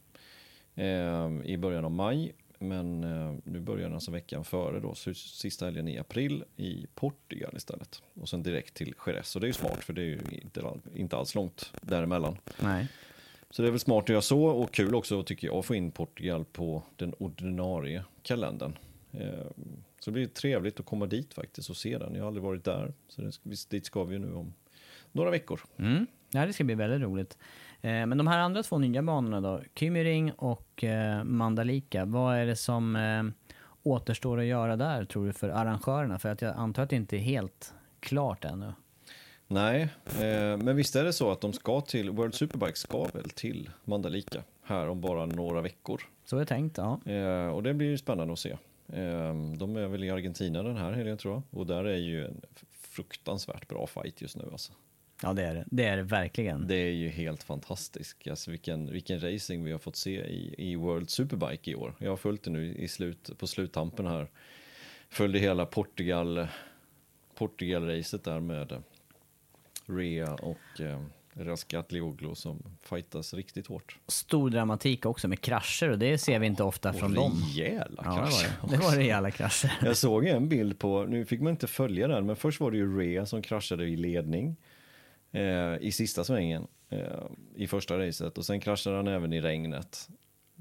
[0.74, 2.32] eh, i början av maj.
[2.58, 3.00] Men
[3.44, 8.02] nu börjar den alltså veckan före då, så sista helgen i april i Portugal istället.
[8.20, 9.34] Och sen direkt till Jerez.
[9.34, 10.62] Och det är ju smart för det är ju inte,
[10.94, 12.36] inte alls långt däremellan.
[12.62, 12.88] Nej.
[13.50, 15.74] Så det är väl smart att göra så och kul också tycker jag att få
[15.74, 18.78] in Portugal på den ordinarie kalendern.
[19.12, 19.46] Eh,
[20.00, 22.14] så det blir trevligt att komma dit faktiskt och se den.
[22.14, 22.92] Jag har aldrig varit där.
[23.08, 24.54] Så det, dit ska vi ju nu om
[25.12, 25.60] några veckor.
[25.76, 26.06] Mm.
[26.30, 27.38] Ja, det ska bli väldigt roligt.
[27.80, 32.46] Eh, men de här andra två nya banorna då, Kymmering och eh, Mandalika, vad är
[32.46, 33.32] det som
[33.82, 36.18] återstår att göra där tror du för arrangörerna?
[36.18, 38.72] För att jag antar att det inte är helt klart ännu.
[39.48, 43.30] Nej, eh, men visst är det så att de ska till, World Superbike ska väl
[43.30, 46.02] till Mandalika här om bara några veckor.
[46.24, 47.00] Så är tänkt, ja.
[47.12, 48.50] Eh, och det blir ju spännande att se.
[48.92, 51.42] Eh, de är väl i Argentina den här helgen tror jag.
[51.60, 52.40] Och där är ju en
[52.72, 54.72] fruktansvärt bra fight just nu alltså.
[55.22, 55.64] Ja, det är det.
[55.66, 56.66] Det är det verkligen.
[56.66, 58.28] Det är ju helt fantastiskt.
[58.28, 61.94] Alltså vilken, vilken racing vi har fått se i, i World Superbike i år.
[61.98, 64.28] Jag har följt det nu i slut, på sluttampen här.
[65.08, 66.46] Följde hela Portugal,
[67.34, 68.82] Portugal-racet där med
[69.86, 71.00] Rea och eh,
[71.38, 73.98] Raskat Lioglu som fightas riktigt hårt.
[74.08, 77.42] Stor dramatik också med krascher och det ser vi inte ofta från dem.
[77.56, 78.50] rejäla Ja, det var krascher.
[78.62, 78.76] det.
[78.76, 79.72] Det var rejäla krascher.
[79.82, 82.76] Jag såg en bild på, nu fick man inte följa den, men först var det
[82.76, 84.56] ju Rea som kraschade i ledning
[85.32, 87.00] eh, i sista svängen eh,
[87.54, 90.08] i första racet och sen kraschade han även i regnet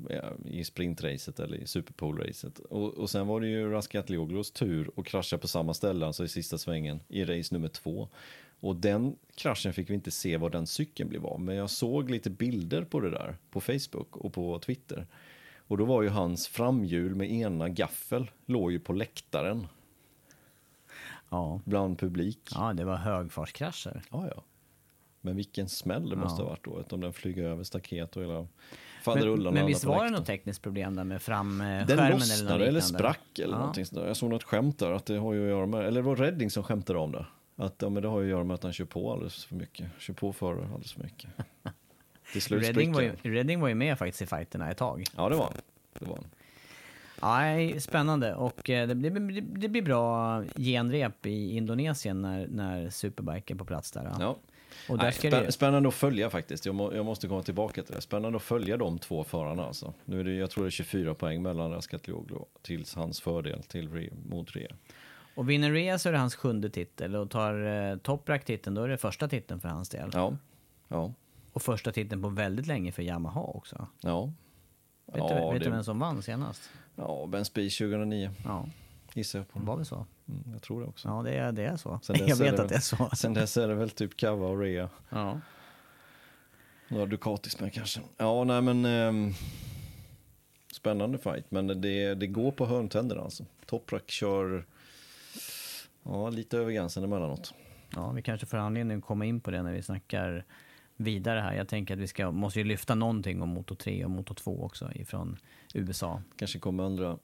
[0.10, 2.60] eh, i sprintracet eller i superpool-racet.
[2.60, 6.24] Och, och sen var det ju Raskat Lioglos tur att krascha på samma ställe, alltså
[6.24, 8.10] i sista svängen, i race nummer två.
[8.60, 12.10] Och den kraschen fick vi inte se vad den cykeln blev av, men jag såg
[12.10, 15.08] lite bilder på det där på Facebook och på Twitter.
[15.68, 19.68] Och då var ju hans framhjul med ena gaffel låg ju på läktaren
[21.30, 21.62] Ja.
[21.66, 22.40] bland publik.
[22.56, 24.02] ja, det var högfartskrascher.
[24.12, 24.44] Ja, ja.
[25.22, 26.46] Men vilken smäll det måste Ja.
[26.46, 28.48] ha varit då, om den flyger över staket och hela Men,
[29.04, 32.20] faderullan men och visst var det något tekniskt problem där med framskärmen Den eller något
[32.20, 32.68] lossnade liknande?
[32.68, 33.58] eller sprack eller Ja.
[33.60, 34.08] någonting sådär.
[34.08, 36.16] Jag såg något skämt där, att det har ju att göra med, eller det var
[36.16, 37.26] Redding som skämtade om det.
[37.56, 39.56] Att ja, men det har ju att göra med att han kör på alldeles för
[39.56, 39.88] mycket.
[40.00, 41.30] Kör på före alldeles för mycket.
[42.32, 45.04] Till slut Redding var, ju, Redding var ju med faktiskt i fighterna ett tag.
[45.16, 45.54] Ja, det var
[46.00, 46.06] det.
[46.06, 46.20] Var.
[47.22, 48.36] Nej, spännande.
[48.36, 53.58] Och eh, det blir, det, det blir bra genrep i Indonesien när, när Superbike är
[53.58, 54.04] på plats där.
[54.04, 54.16] Ja.
[54.20, 54.38] Ja.
[54.90, 56.66] Och där Nej, det, Spännande att följa faktiskt.
[56.66, 58.02] Jag, må, jag måste komma tillbaka till det.
[58.02, 59.94] Spännande att följa de två förarna alltså.
[60.06, 63.64] Nu är det, jag tror det är 24 poäng mellan Raskat Lioglu till hans fördel
[63.64, 64.76] till Re, mot Rea.
[65.36, 68.84] Och vinner Rea så är det hans sjunde titel och tar eh, Toprak titeln då
[68.84, 70.10] är det första titeln för hans del.
[70.14, 70.38] Ja,
[70.88, 71.14] ja,
[71.54, 73.88] Och första titeln på väldigt länge för Yamaha också.
[74.02, 74.32] ja.
[75.14, 76.70] Vet, ja, du, vet det- du vem som vann senast?
[76.96, 78.66] Ja, Ben Spies 2009 Ja,
[79.14, 79.60] gissar jag på.
[79.60, 80.06] det var väl så.
[80.28, 81.08] Mm, jag tror det också.
[81.08, 82.00] Ja, det är, det är så.
[82.28, 83.10] Jag vet att det är så.
[83.16, 84.90] Sen dess är det väl typ Cava och Rea.
[85.10, 85.40] Ja.
[86.88, 88.02] Några Ducatis med kanske.
[88.18, 88.86] Ja, nej men...
[88.86, 89.34] ehm,
[90.72, 93.46] spännande fight, men det, det går på hörntänderna alltså.
[93.66, 94.66] Toprak kör
[96.06, 97.54] ja, lite över gränsen emellanåt.
[97.96, 100.46] Ja, vi kanske får anledning att komma in på det när vi snackar
[100.98, 101.54] vidare här.
[101.54, 104.64] Jag tänker att vi ska, måste ju lyfta någonting om Moto 3 och Moto 2
[104.64, 105.38] också ifrån
[105.74, 106.22] USA.
[106.38, 107.18] Kanske kommer andra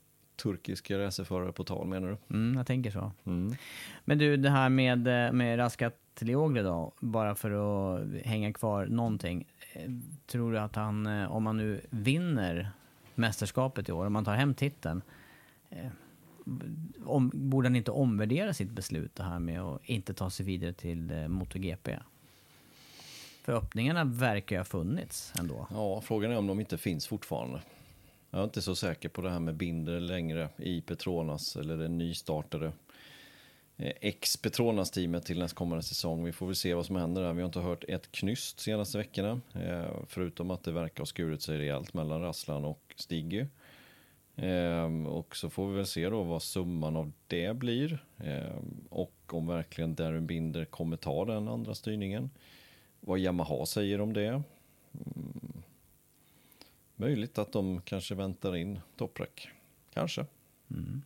[0.44, 2.36] turkiska racerförare på tal menar du?
[2.36, 3.12] Mm, jag tänker så.
[3.26, 3.56] Mm.
[4.06, 5.00] Men du, det här med,
[5.34, 9.48] med Raskat Lioglu då, bara för att hänga kvar någonting.
[10.26, 12.72] Tror du att han, eh, om han nu vinner
[13.16, 15.02] mästerskapet i år, om han tar hem titeln,
[15.70, 15.88] eh,
[17.06, 20.74] om, borde han inte omvärdera sitt beslut det här med att inte ta sig vidare
[20.74, 22.00] till eh, MotoGP?
[23.44, 25.68] För öppningarna verkar ju ha funnits ändå.
[25.72, 27.62] Ja, frågan är om de inte finns fortfarande.
[28.30, 31.98] Jag är inte så säker på det här med Binder längre i Petronas eller den
[31.98, 32.72] nystartade
[33.78, 36.24] eh, ex-Petronas-teamet till nästkommande säsong.
[36.24, 37.34] Vi får väl se vad som händer där.
[37.34, 39.42] Vi har inte hört ett knyst senaste veckorna.
[39.54, 43.46] Eh, förutom att det verkar ha skurit sig rejält mellan Rasslan och Stiggy.
[44.42, 48.04] Ehm, och så får vi väl se då vad summan av det blir.
[48.18, 52.30] Ehm, och om verkligen Darren Binder kommer ta den andra styrningen.
[53.00, 54.28] Vad Yamaha säger om det.
[54.28, 55.64] Mm.
[56.96, 59.50] Möjligt att de kanske väntar in Toprak.
[59.94, 60.26] Kanske.
[60.72, 61.02] Mm.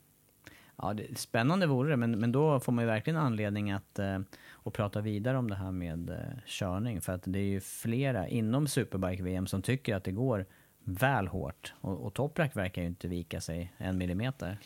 [0.75, 4.19] Ja, det, spännande vore det, men, men då får man ju verkligen anledning att, eh,
[4.63, 7.01] att prata vidare om det här med eh, körning.
[7.01, 10.45] För att det är ju flera inom Superbike-VM som tycker att det går
[10.86, 11.73] väl hårt.
[11.81, 14.57] Och, och Toprak verkar ju inte vika sig en millimeter.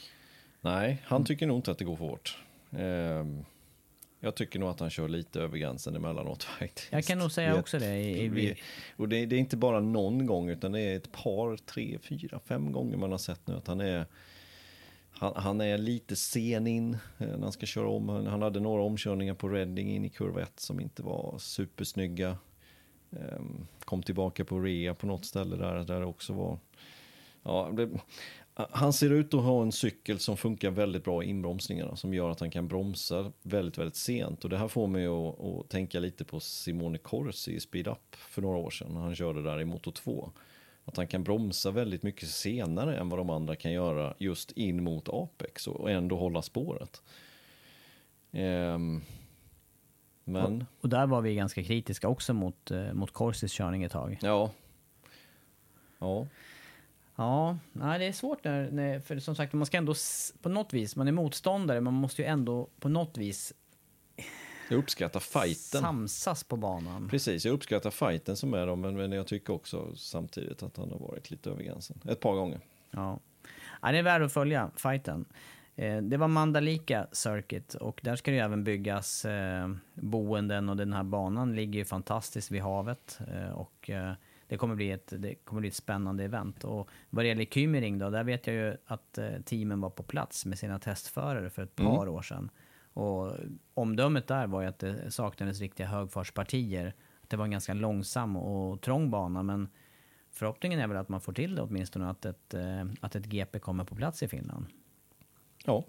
[0.61, 2.37] Nej, han tycker nog inte att det går för hårt.
[2.71, 3.45] Ehm,
[4.19, 6.87] jag tycker nog att han kör lite över gränsen emellanåt faktiskt.
[6.91, 7.95] Jag kan nog säga Det- också det.
[7.97, 8.55] I, i,
[8.97, 12.39] Och det, det är inte bara någon gång utan det är ett par, tre, fyra,
[12.45, 14.05] fem gånger man har sett nu att han är
[15.11, 18.09] han, han är lite sen in eh, när han ska köra om.
[18.09, 22.37] Han, hade några omkörningar på Reading in i kurva 1 som inte var supersnygga.
[23.11, 26.59] Ehm, kom tillbaka på rea på något ställe där, där det också var...
[27.43, 27.89] Ja, det,
[28.71, 32.29] han ser ut att ha en cykel som funkar väldigt bra i inbromsningarna som gör
[32.29, 34.43] att han kan bromsa väldigt, väldigt sent.
[34.43, 38.15] Och det här får mig att, att tänka lite på Simone Corsi i Speed Up
[38.15, 40.31] för några år sedan när han körde där i Moto 2.
[40.85, 44.83] Att han kan bromsa väldigt mycket senare än vad de andra kan göra just in
[44.83, 47.01] mot Apex och ändå hålla spåret.
[48.31, 49.01] Ehm,
[50.31, 54.17] men, och där var vi ganska kritiska också mot, eh, mot Corsis körning ett tag.
[54.21, 54.51] ja.
[56.01, 56.27] Ja,
[57.19, 59.93] Ja, nej, det är svårt när, när, för som sagt, man ska ändå
[60.41, 63.53] på något vis, man är motståndare, man måste ju ändå på något vis
[64.69, 65.81] jag uppskattar fighten.
[65.81, 67.09] samsas på banan.
[67.09, 70.91] Precis, jag uppskattar fighten som är dem, men, men jag tycker också samtidigt att han
[70.91, 72.01] har varit lite över gränsen.
[72.09, 72.59] Ett par gånger.
[72.91, 73.19] Ja.
[73.81, 75.25] ja, det är värt att följa fighten.
[75.79, 80.77] Eh, det var Mandalika Circuit och där ska det ju även byggas eh, boenden och
[80.77, 83.19] den här banan ligger ju fantastiskt vid havet.
[83.27, 83.89] Eh, och
[84.47, 86.63] det kommer, bli ett, det kommer bli ett spännande event.
[86.63, 90.45] Och vad det gäller Kymering då, där vet jag ju att teamen var på plats
[90.45, 92.49] med sina testförare för ett par år sedan.
[92.93, 93.31] Och
[93.73, 96.93] omdömet där var ju att det saknades riktiga högfartspartier.
[97.23, 99.69] Att det var en ganska långsam och trång bana, men
[100.31, 102.53] förhoppningen är väl att man får till det åtminstone, att ett,
[103.01, 104.65] att ett GP kommer på plats i Finland.
[105.65, 105.83] Ja,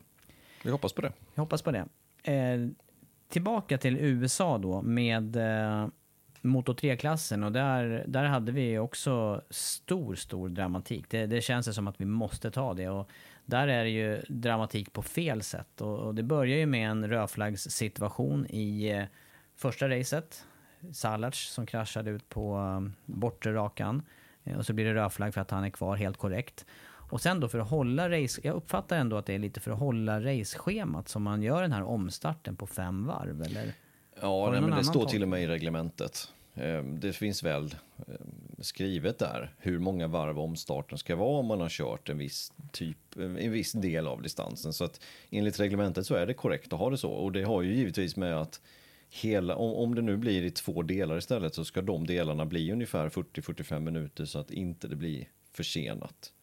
[0.65, 1.13] vi hoppas på det.
[1.35, 1.87] Jag hoppas på det.
[2.23, 2.69] Eh,
[3.29, 5.89] tillbaka till USA då med eh,
[6.43, 11.11] Moto 3-klassen och där, där hade vi också stor, stor dramatik.
[11.11, 13.11] Det, det känns det som att vi måste ta det och
[13.45, 17.09] där är det ju dramatik på fel sätt och, och det börjar ju med en
[17.09, 19.05] rödflaggssituation i eh,
[19.57, 20.47] första racet.
[20.93, 24.03] Salac som kraschade ut på eh, bortre rakan
[24.45, 26.67] eh, och så blir det rödflagg för att han är kvar helt korrekt.
[27.11, 29.71] Och sen då för att hålla race, jag uppfattar ändå att det är lite för
[29.71, 33.73] att hålla raceschemat som man gör den här omstarten på fem varv eller?
[34.21, 35.23] Ja, nej, men det står till tolkning?
[35.23, 36.29] och med i reglementet.
[36.55, 37.75] Eh, Det finns väl
[38.09, 38.15] eh,
[38.61, 43.17] skrivet där hur många varv omstarten ska vara om man har kört en viss typ,
[43.17, 44.73] en viss del av distansen.
[44.73, 45.01] Så att
[45.31, 47.11] enligt reglementet så är det korrekt att ha det så.
[47.11, 48.61] Och det har ju givetvis med att
[49.11, 52.73] hela, om, om det nu blir i två delar istället så ska de delarna bli
[52.73, 56.40] ungefär 40-45 minuter så att inte det blir försenat eh,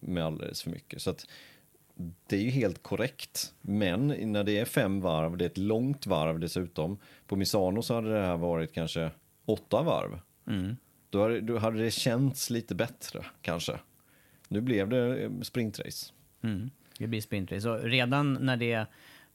[0.00, 1.02] med alldeles för mycket.
[1.02, 1.26] Så att
[2.26, 3.54] det är ju helt korrekt.
[3.60, 6.98] Men när det är fem varv, det är ett långt varv dessutom.
[7.26, 9.10] På Misano så hade det här varit kanske
[9.44, 10.20] åtta varv.
[11.10, 13.78] Då, hade, då hade det känts lite bättre kanske.
[14.48, 16.12] Nu blev det eh, sprintrace.
[16.42, 16.70] Mm.
[16.98, 17.60] Det blir sprintrace.
[17.60, 18.86] Så redan när det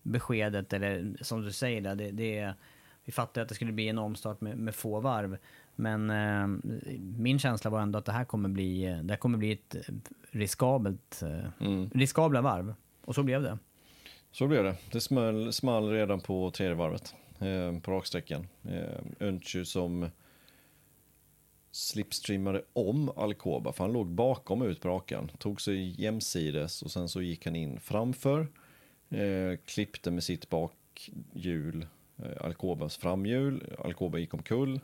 [0.01, 2.53] beskedet, eller som du säger, där, det, det,
[3.03, 5.37] vi fattade att det skulle bli en omstart med, med få varv.
[5.79, 6.47] Men eh,
[7.17, 9.81] min känsla var ändå att det här kommer bli, eh, det kommer bli ett eh,
[10.31, 12.73] riskabelt, eh, riskabla varv.
[13.05, 13.57] Och så blev det.
[14.31, 14.75] Så blev det.
[14.91, 18.47] Det small, small redan på tredje varvet eh, på raksträckan.
[18.63, 20.09] Eh, Öntju som
[21.71, 25.31] slipstreamade om Alcoba, för han låg bakom ut på rakan.
[25.37, 28.47] Tog sig jämsides och sen så gick han in framför.
[29.09, 31.85] Eh, klippte med sitt bakhjul
[32.17, 33.75] eh, Alcobas framhjul.
[33.79, 34.79] Alcoba gick omkull.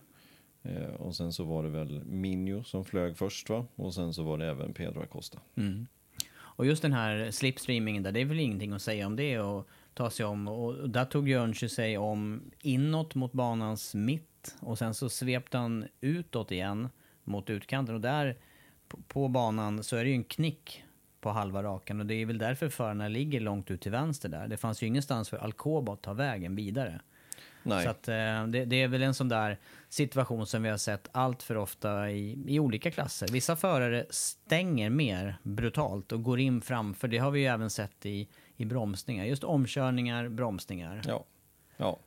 [0.63, 3.65] Eh, och sen så var det väl Minio som flög först va?
[3.75, 5.39] Och sen så var det även Pedro Acosta.
[5.55, 5.87] Mm.
[6.35, 9.67] Och just den här slipstreamingen där, det är väl ingenting att säga om det och
[9.93, 10.47] ta sig om.
[10.47, 15.85] Och där tog Jörnsjö sig om inåt mot banans mitt och sen så svepte han
[16.01, 16.89] utåt igen
[17.23, 18.37] mot utkanten och där
[18.87, 20.83] på, på banan så är det ju en knick
[21.21, 24.47] på halva rakan och det är väl därför förarna ligger långt ut till vänster där.
[24.47, 27.01] Det fanns ju ingenstans för Alcoba att ta vägen vidare.
[27.63, 27.83] Nej.
[27.83, 29.57] Så att, eh, det, det är väl en sån där
[29.89, 33.27] situation som vi har sett allt för ofta i, i olika klasser.
[33.27, 37.07] Vissa förare stänger mer brutalt och går in framför.
[37.07, 39.25] Det har vi ju även sett i, i bromsningar.
[39.25, 41.01] Just omkörningar, bromsningar.
[41.07, 41.23] Ja,
[41.77, 41.99] ja.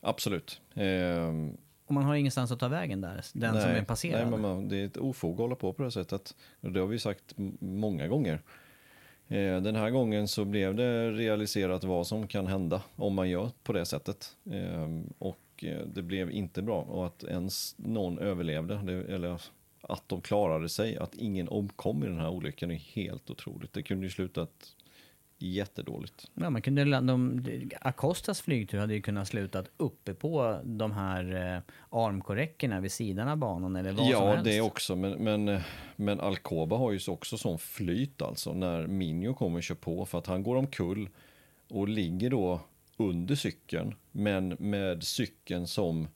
[0.00, 0.60] absolut.
[0.74, 1.56] Ehm,
[1.86, 4.20] Och man har ingenstans att ta vägen där, den som är passerad.
[4.20, 6.36] Nej, men man, det är ett ofog att hålla på på det sättet.
[6.60, 8.42] Och det har vi sagt många gånger.
[9.32, 13.50] Eh, den här gången så blev det realiserat vad som kan hända om man gör
[13.62, 14.36] på det sättet.
[14.52, 16.82] Ehm, och eh, det blev inte bra.
[16.82, 18.74] Och att ens någon överlevde,
[19.08, 19.42] eller
[19.80, 23.72] att de klarade sig, att ingen omkom i den här olyckan är helt otroligt.
[23.72, 24.76] Det kunde ju slutat
[25.42, 26.30] jättedåligt.
[26.34, 27.42] Ja, man kunde, de,
[27.80, 33.36] Acostas flygtur hade ju kunnat slutat uppe på de här eh, armkorräckorna vid sidan av
[33.36, 34.44] banan eller vad som Ja, helst.
[34.44, 34.96] det också.
[34.96, 35.60] Men, men,
[35.96, 40.04] men Alcoba har ju så också sån flyt alltså när Minho kommer och kör på
[40.06, 41.08] för att han går omkull
[41.68, 42.60] och ligger då
[42.96, 46.08] under cykeln men med cykeln som,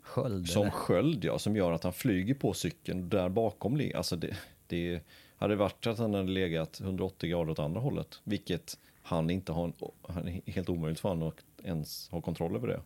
[0.00, 0.70] Sköld, som eller?
[0.70, 3.80] sköld ja, som gör att han flyger på cykeln där bakom.
[3.94, 5.00] Alltså det, det
[5.38, 9.64] hade varit att han hade legat 180 grader åt andra hållet, vilket han inte har,
[9.64, 9.72] en,
[10.08, 12.80] han är helt omöjligt för honom att ens ha kontroll över det.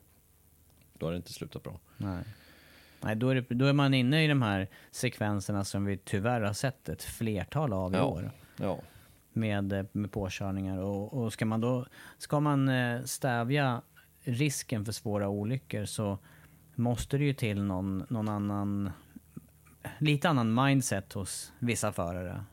[0.99, 1.79] Då hade det inte slutat bra.
[1.97, 2.25] Nej.
[3.01, 6.41] Nej, då är, det, då är man inne i de här sekvenserna som vi tyvärr
[6.41, 8.05] har sett ett flertal av i Ja.
[8.05, 8.31] år.
[8.57, 8.79] Ja.
[9.33, 10.79] Med, med påkörningar.
[10.79, 11.87] Och, och ska man då
[12.19, 13.83] ska man eh, stävja
[14.21, 16.19] risken för svåra olyckor så
[16.75, 18.91] måste det ju till någon, någon annan,
[19.99, 22.45] lite annan mindset hos vissa förare.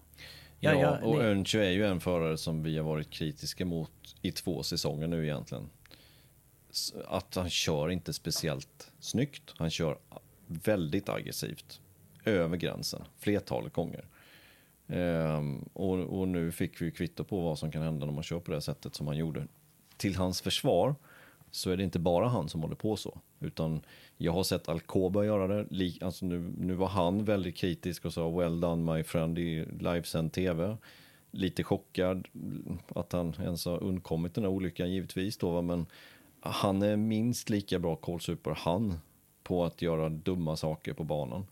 [0.59, 3.91] Ja, Ja, ja, och Öncho är ju en förare som vi har varit kritiska mot
[4.21, 5.69] i två säsonger nu egentligen.
[7.07, 9.53] Att han kör inte speciellt snyggt.
[9.57, 9.97] Han kör
[10.47, 11.81] väldigt aggressivt.
[12.25, 14.05] Över gränsen, flertalet gånger.
[14.87, 18.39] Ehm, och, och nu fick vi kvitto på vad som kan hända när man kör
[18.39, 19.47] på det sättet som han gjorde.
[19.97, 20.95] Till hans försvar
[21.51, 23.21] så är det inte bara han som håller på så.
[23.39, 23.81] Utan
[24.17, 25.93] jag har sett Alcoba göra det.
[26.01, 30.31] Alltså nu, nu var han väldigt kritisk och sa well done my friend i livesänd
[30.31, 30.77] tv.
[31.31, 32.27] Lite chockad
[32.87, 35.51] att han ens har undkommit den här olyckan givetvis då.
[35.51, 35.85] va, Men
[36.39, 38.99] han är minst lika bra kolsuper han
[39.43, 41.45] på att göra dumma saker på banan.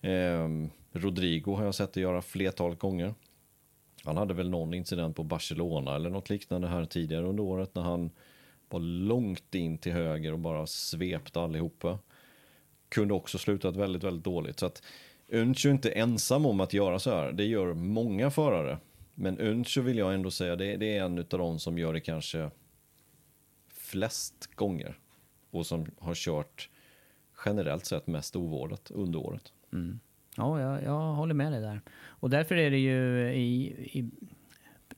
[0.00, 0.48] Eh,
[0.92, 3.14] Rodrigo har jag sett det göra flertalet gånger.
[4.04, 7.82] Han hade väl någon incident på Barcelona eller något liknande här tidigare under året när
[7.82, 8.10] han
[8.72, 11.98] var långt in till höger och bara svepte allihopa.
[12.88, 14.58] Kunde också slutat väldigt, väldigt dåligt.
[14.58, 14.82] Så att
[15.28, 17.32] Öncho är inte ensam om att göra så här.
[17.32, 18.78] Det gör många förare.
[19.14, 22.00] Men Öncho vill jag ändå säga, det, det är en av de som gör det
[22.00, 22.50] kanske
[23.68, 24.98] flest gånger.
[25.50, 26.68] Och som har kört
[27.44, 29.52] generellt sett mest ovårdat under året.
[29.72, 30.00] Mm.
[30.36, 31.80] Ja, jag, jag håller med dig där.
[31.92, 33.64] Och därför är det ju, i,
[33.98, 34.10] i,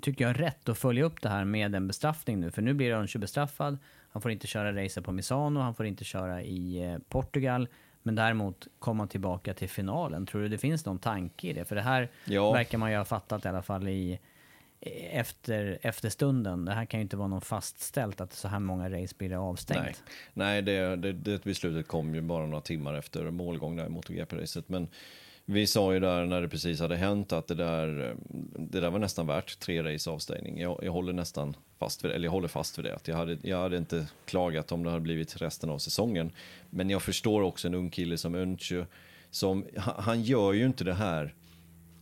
[0.05, 2.51] tycker jag, rätt att följa upp det här med en bestraffning nu.
[2.51, 3.79] För nu blir Öncho bestraffad.
[4.11, 7.69] Han får inte köra racer på Misano, han får inte köra i eh, Portugal.
[8.03, 10.27] Men däremot komma tillbaka till finalen.
[10.27, 11.65] Tror du det finns någon tanke i det?
[11.65, 12.53] För det här Ja.
[12.53, 14.19] verkar man ju ha fattat i alla fall i
[15.11, 16.65] efter, efter stunden.
[16.65, 19.39] Det här kan ju inte vara någon fastställt att så här många race blir det
[19.39, 20.03] avstängt.
[20.33, 23.89] Nej, Nej det, det, det beslutet kom ju bara några timmar efter målgång där i
[23.89, 24.65] MotoGP-racet.
[24.67, 24.89] Men
[25.47, 28.17] vi sa ju där när det precis hade hänt att det där, eh,
[28.59, 30.61] det där var nästan värt tre race avstängning.
[30.61, 32.95] Jag, jag håller nästan fast vid det, eller jag håller fast vid det.
[32.95, 36.33] Att jag, hade, jag hade inte klagat om det hade blivit resten av säsongen.
[36.71, 38.85] Men jag förstår också en ung kille som Öncho,
[39.31, 41.35] som, han, han gör ju inte det här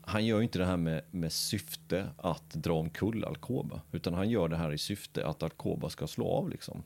[0.05, 4.31] han gör ju inte det här med, med syfte att dra omkull Alcoba, utan han
[4.31, 6.83] gör det här i syfte att Alcoba ska slå av liksom.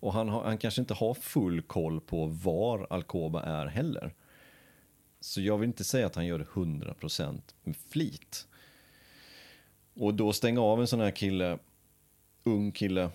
[0.00, 4.14] Och han, har, han kanske inte har full koll på var Alcoba är heller.
[5.20, 8.46] Så jag vill inte säga att han gör det 100% med flit.
[9.94, 11.58] Och då stänga av en sån här kille,
[12.44, 13.10] ung kille,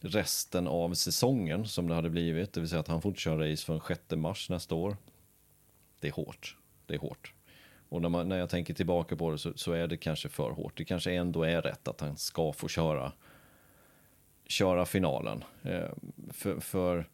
[0.00, 3.52] resten av säsongen som det hade blivit, det vill säga att han får inte köra
[3.52, 4.96] race förrän 6 mars nästa år.
[6.00, 6.56] Det är hårt.
[6.86, 7.34] Det är hårt.
[7.88, 10.50] Och när, man, när jag tänker tillbaka på det så, så är det kanske för
[10.50, 10.76] hårt.
[10.76, 13.12] Det kanske ändå är rätt att han ska få köra,
[14.46, 15.44] köra finalen.
[15.62, 15.90] Eh,
[16.32, 17.08] för, för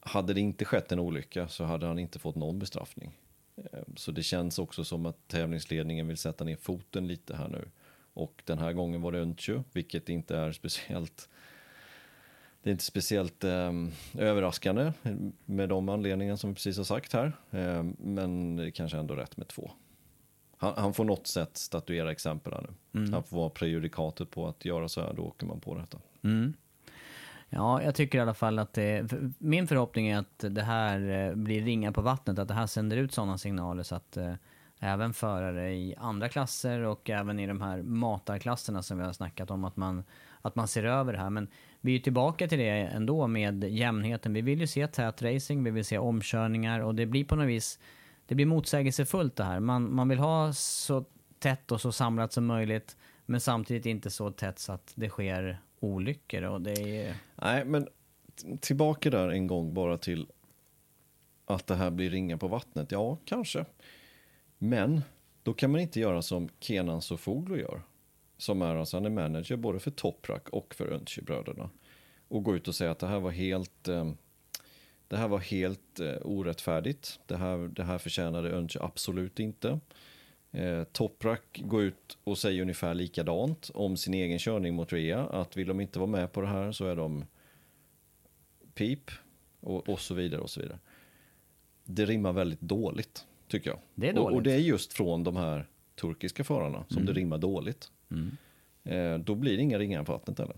[0.00, 3.12] hade det inte skett en olycka så hade han inte fått någon bestraffning.
[3.56, 7.68] Eh, så det känns också som att tävlingsledningen vill sätta ner foten lite här nu.
[8.14, 11.28] Och den här gången var det Öntjö, vilket inte är speciellt
[12.62, 13.72] det är inte speciellt eh,
[14.18, 14.92] överraskande
[15.44, 17.32] med de anledningar som vi precis har sagt här.
[17.50, 19.70] Eh, men det kanske ändå rätt med två.
[20.56, 23.10] Han, han får något sätt statuera exempel här nu.
[23.10, 25.98] Han får vara prejudikatet på att göra så här, då åker man på detta.
[26.22, 26.54] Mm.
[27.56, 31.28] Ja, jag tycker i alla fall att det, för- min förhoppning är att det här
[31.28, 34.34] eh, blir ringar på vattnet, att det här sänder ut sådana signaler så att eh,
[34.80, 39.50] även förare i andra klasser och även i de här matarklasserna som vi har snackat
[39.50, 40.04] om, att man,
[40.42, 41.30] att man ser över det här.
[41.30, 41.48] Men
[41.80, 44.32] vi är ju tillbaka till det ändå med jämnheten.
[44.32, 47.48] Vi vill ju se tät racing, vi vill se omkörningar och det blir på något
[47.48, 47.78] vis,
[48.26, 49.60] det blir motsägelsefullt det här.
[49.60, 51.04] Man, man vill ha så
[51.38, 52.96] tätt och så samlat som möjligt.
[53.26, 57.16] Men samtidigt inte så tätt så att det sker olyckor och det är...
[57.34, 57.88] Nej, men
[58.60, 60.26] tillbaka där en gång bara till
[61.44, 62.92] att det här blir ringa på vattnet.
[62.92, 63.64] Ja, kanske.
[64.58, 65.02] Men
[65.42, 67.82] då kan man inte göra som Kenan Sofoglu gör.
[68.38, 71.70] Som är alltså, han är manager både för Toprak och för Öntje-bröderna.
[72.28, 74.12] Och gå ut och säga att det här var helt, eh,
[75.08, 77.20] det här var helt eh, orättfärdigt.
[77.26, 79.80] Det här, det här förtjänade Öntje absolut inte.
[80.52, 85.26] Eh, Toprak går ut och säger ungefär likadant om sin egen körning mot Rea.
[85.26, 87.24] Att vill de inte vara med på det här så är de
[88.74, 89.10] pip
[89.60, 90.78] och, och så vidare och så vidare.
[91.84, 93.78] Det rimmar väldigt dåligt tycker jag.
[93.94, 94.28] Det är Och, dåligt.
[94.28, 94.36] Mm.
[94.36, 95.66] och det är just från de här
[96.00, 97.90] turkiska förarna som det rimmar dåligt.
[98.84, 100.56] Eh, då blir det inga ringar på vattnet heller.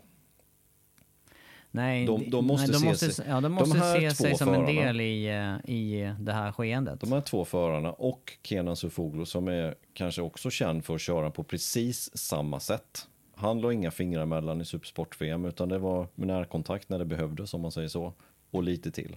[1.70, 4.10] Nej, De- de måste nej, de se måste, sig- ja, de de måste här se
[4.10, 7.00] sig som en del i, eh, i det här skeendet.
[7.00, 11.30] De här två förarna och Kenan Sofoglu som är kanske också känd för att köra
[11.30, 13.08] på precis samma sätt.
[13.34, 17.54] Han la inga fingrar mellan i Supersport-VM utan det var med närkontakt när det behövdes
[17.54, 18.12] om man säger så.
[18.50, 19.16] Och lite till.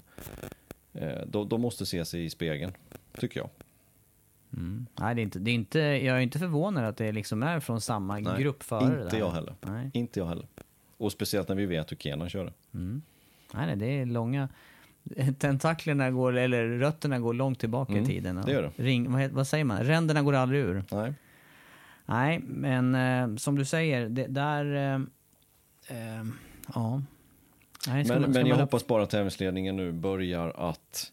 [0.94, 2.74] Eh, de, de måste se sig i spegeln,
[3.20, 3.50] tycker jag.
[5.00, 7.60] Nej, det är inte, det är inte, jag är inte förvånad att det liksom är
[7.60, 9.02] från samma Nej, grupp förare.
[9.04, 9.20] Inte där.
[9.20, 9.56] jag heller.
[9.62, 9.90] Nej.
[9.94, 10.48] Inte jag heller.
[11.02, 12.54] Och speciellt när vi vet hur Kenan körde.
[12.72, 13.02] Nej,
[13.54, 14.50] nej, det är långa...
[15.40, 18.42] Tentaklerna går, eller rötterna går långt tillbaka Mm, i tiden.
[18.46, 18.84] det gör det.
[18.84, 19.84] Ring, vad, vad säger man?
[19.84, 20.84] Ränderna går aldrig ur.
[20.92, 21.14] Nej.
[22.06, 24.66] Nej, men eh, som du säger, det där...
[24.76, 24.94] Eh,
[25.98, 26.26] eh,
[26.76, 27.02] ja.
[27.88, 31.12] Nej, Men, man- men jag man- hoppas bara att tävlingsledningen nu börjar att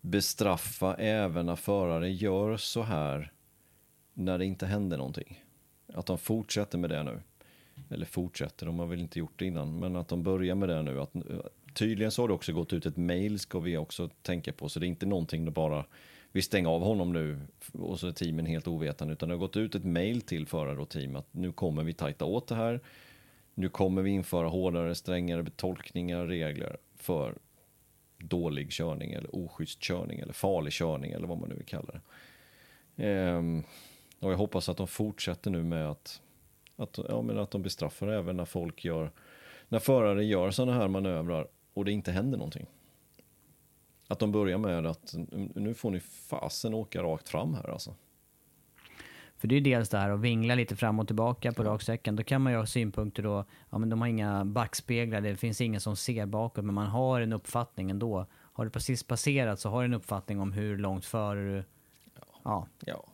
[0.00, 3.32] bestraffa även när förare gör så här
[4.14, 5.44] när det inte händer någonting.
[5.94, 7.20] Att de fortsätter med det nu.
[7.90, 10.82] Eller fortsätter, de har väl inte gjort det innan, men att de börjar med det
[10.82, 11.00] nu.
[11.00, 11.22] Att, eh,
[11.74, 14.80] tydligen så har det också gått ut ett mail, ska vi också tänka på, så
[14.80, 15.84] det är inte någonting då bara
[16.32, 17.40] vi stänger av honom nu
[17.72, 20.80] och så är teamen helt ovetande, utan det har gått ut ett mail till förare
[20.80, 22.80] och team att nu kommer vi tajta åt det här.
[23.54, 27.38] Nu kommer vi införa hårdare, strängare tolkningar, regler för
[28.18, 32.00] dålig körning eller oschysst körning eller farlig körning eller vad man nu vill kalla det.
[33.06, 33.62] Ehm,
[34.20, 36.22] och jag hoppas att de fortsätter nu med att,
[36.80, 39.10] att, ja, men att de bestraffar även när folk gör,
[39.68, 42.66] när förare gör sådana här manövrar och det inte händer någonting.
[44.08, 45.14] Att de börjar med att
[45.54, 47.94] nu får ni fasen åka rakt fram här alltså.
[49.36, 52.16] För det är ju dels det här att vingla lite fram och tillbaka på raksträckan.
[52.16, 55.60] Då kan man ju ha synpunkter då, ja men de har inga backspeglar, det finns
[55.60, 58.26] ingen som ser bakåt, men man har en uppfattning ändå.
[58.32, 61.64] Har du precis passerat så har du en uppfattning om hur långt före du...
[62.44, 63.04] Ja, Ja.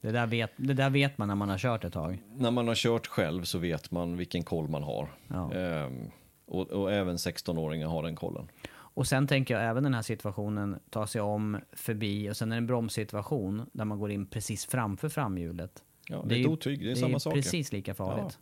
[0.00, 2.22] Det där, vet, det där vet man när man har kört ett tag.
[2.36, 5.08] När man har kört själv så vet man vilken koll man har.
[5.28, 5.52] Ja.
[5.52, 6.10] Ehm,
[6.46, 8.48] och, och även 16-åringar har den kollen.
[8.72, 12.56] Och sen tänker jag även den här situationen ta sig om förbi och sen är
[12.56, 15.82] det en bromssituation där man går in precis framför framhjulet.
[16.08, 17.36] Ja, det är ett otyg, det är det samma ju saker.
[17.36, 18.38] precis lika farligt.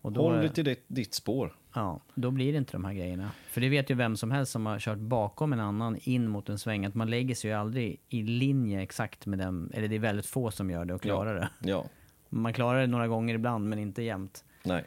[0.00, 1.56] Och då, Håll dig till ditt, ditt spår.
[1.78, 3.30] Ja, då blir det inte de här grejerna.
[3.50, 6.48] För det vet ju vem som helst som har kört bakom en annan in mot
[6.48, 9.94] en sväng, att man lägger sig ju aldrig i linje exakt med den, eller det
[9.94, 11.48] är väldigt få som gör det och klarar det.
[11.70, 11.84] Ja,
[12.28, 14.44] Man klarar det några gånger ibland, men inte jämt.
[14.62, 14.84] nej.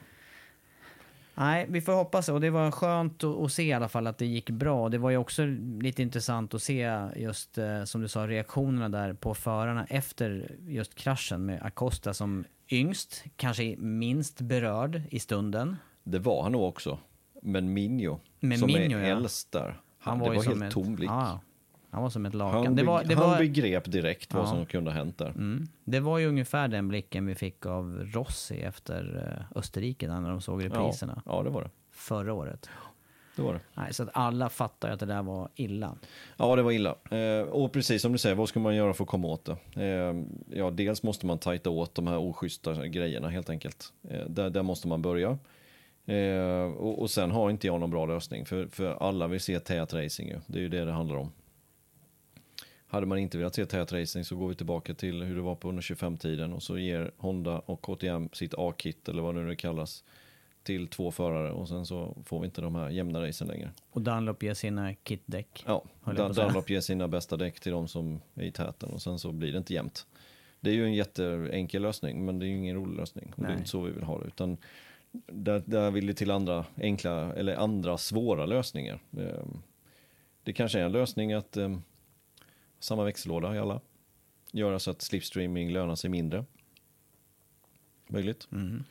[1.36, 4.18] Nej, vi får hoppas och det var skönt att, att se i alla fall att
[4.18, 4.90] det gick bra.
[4.90, 5.46] Det var ju också
[5.82, 10.96] lite intressant att se just eh, som du sa reaktionerna där på förarna efter just
[10.96, 15.78] kraschen med Acosta som yngst, kanske minst berörd i stunden.
[16.04, 16.98] Det var han nog också.
[17.42, 19.18] Men Minjo, Men som Minjo, är ja.
[19.18, 21.10] äldst där, han, det ju var som helt ett- tom blick.
[21.10, 21.40] Ja,
[21.90, 22.66] han var som ett lakan.
[22.66, 24.48] Han, det, var, det, han var, begrep direkt vad Ja.
[24.48, 25.30] som kunde ha hänt där.
[25.30, 30.30] mm, det var ju ungefär den blicken vi fick av Rossi efter eh, Österrike när
[30.30, 31.70] de såg Ja, repriserna ja, det var det.
[31.92, 32.70] förra året.
[33.36, 33.60] det, var det.
[33.74, 35.96] Nej, så att alla fattar ju att det där var illa.
[36.38, 36.96] Ja, det var illa.
[37.12, 39.84] Eh, och precis som du säger, vad ska man göra för att komma åt det?
[39.86, 40.24] Eh,
[40.58, 43.94] ja, dels måste man tajta åt de här oschyssta grejerna helt enkelt.
[44.10, 45.38] Eh, där, där måste man börja.
[46.12, 49.60] Eh, och, och sen har inte jag någon bra lösning, för, för alla vill se
[49.60, 50.40] tät racing ju.
[50.48, 51.32] Det är ju det det handlar om.
[52.88, 55.56] Hade man inte velat se tät racing så går vi tillbaka till hur det var
[55.56, 60.04] på 125-tiden och så ger Honda och KTM sitt A-kit eller vad nu det kallas
[60.64, 63.72] till två förare och sen så får vi inte de här jämna racen längre.
[63.90, 65.64] Och Dunlop ger sina kitdäck.
[65.68, 65.84] Ja.
[66.06, 69.52] Dunlop ger sina bästa däck till de som är i täten och sen så blir
[69.52, 70.08] det inte jämnt.
[70.60, 73.46] Det är ju en jätteenkel lösning men det är ju ingen rolig lösning och det
[73.46, 73.58] är Nej.
[73.58, 74.28] inte så vi vill ha det.
[74.28, 74.58] Utan
[75.12, 79.00] där, där vill det till andra enkla eller andra svåra lösningar.
[79.18, 79.62] Ehm,
[80.44, 81.82] Det kanske är en lösning att ehm,
[82.80, 83.82] samma växellåda i alla.
[84.52, 86.46] Göra så att slipstreaming lönar sig mindre.
[88.08, 88.48] Möjligt.
[88.52, 88.84] Mm.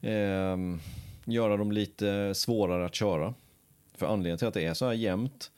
[0.00, 0.80] Ehm,
[1.24, 3.34] göra dem lite svårare att köra.
[3.94, 5.50] För anledningen till att det är så här jämnt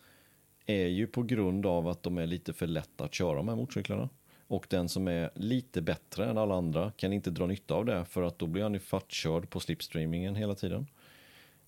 [0.66, 3.56] är ju på grund av att de är lite för lätta att köra de här
[3.56, 4.08] motorcyklarna.
[4.49, 8.05] Och den som är lite bättre än alla andra kan inte dra nytta av det
[8.05, 10.86] för att då blir han ju fattkörd på slipstreamingen hela tiden.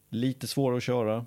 [0.09, 1.27] Lite svårare att köra,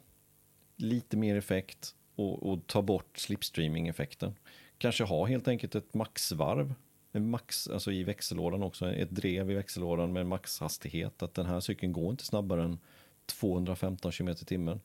[0.76, 4.36] lite mer effekt och, och ta bort slipstreaming-effekten.
[4.78, 6.74] Kanske ha helt enkelt ett maxvarv,
[7.12, 11.24] en max, alltså i växellådan också, ett drev i växellådan med maxhastighet.
[11.24, 12.80] Att den här cykeln går inte snabbare än
[13.26, 14.82] 215 km i timmen.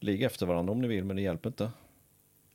[0.00, 1.70] Ligg efter varandra om ni vill, men det hjälper inte.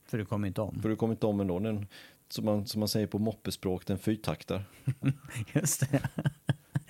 [0.06, 0.82] För du kommer inte om.
[0.82, 1.60] För du kommer inte om ändå.
[1.60, 1.88] Den,
[2.30, 4.63] som, man, som man säger på moppespråk, den fyrtaktar.
[5.53, 6.01] Just det.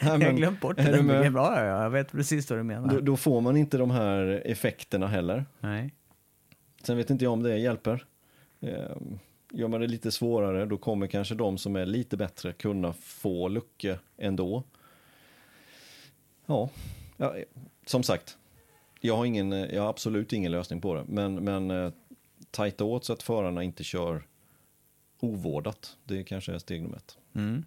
[0.02, 1.04] Nej, jag men- har glömt bort det.
[1.04, 1.26] med?
[1.26, 2.94] Ja, ja, ja, jag vet precis vad du menar.
[2.94, 5.46] Då, då får man inte de här effekterna heller.
[5.60, 5.94] Nej.
[6.84, 8.06] Sen vet inte jag om det hjälper.
[8.62, 9.20] Ehm,
[9.52, 13.48] Gör man det lite svårare, då kommer kanske de som är lite bättre kunna få
[13.48, 14.64] lucka ändå.
[16.46, 16.70] Ja,
[17.18, 17.36] ja
[17.86, 18.38] som sagt.
[19.02, 21.04] Jag har, ingen, jag har absolut ingen lösning på det.
[21.08, 21.92] Men, men eh,
[22.52, 24.24] tajta åt så att förarna inte kör
[25.20, 25.98] ovårdat.
[26.04, 27.18] Det kanske är steg nummer ett.
[27.34, 27.66] Mm.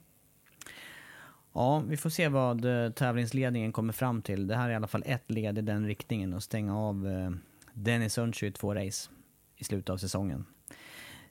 [1.52, 4.46] Ja, vi får se vad eh, tävlingsledningen kommer fram till.
[4.46, 7.30] Det här är i alla fall ett led i den riktningen och stänga av eh,
[7.72, 9.10] Dennis Önsjö i två race
[9.56, 10.46] i slutet av säsongen.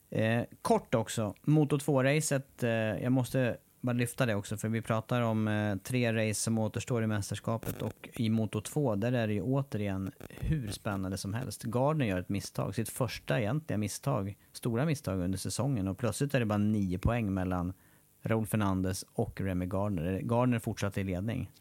[0.09, 2.63] Eh, kort också, Moto 2-racet.
[2.63, 6.57] Eh, jag måste bara lyfta det också, för vi pratar om eh, tre race som
[6.57, 11.33] återstår i mästerskapet och i Moto 2, där är det ju återigen hur spännande som
[11.33, 11.63] helst.
[11.63, 16.39] Gardner gör ett misstag, sitt första egentliga misstag, stora misstag under säsongen och plötsligt är
[16.39, 17.73] det bara nio poäng mellan
[18.21, 20.19] Raúl Fernandez och Remy Gardner.
[20.19, 21.51] Gardner fortsatte i ledning.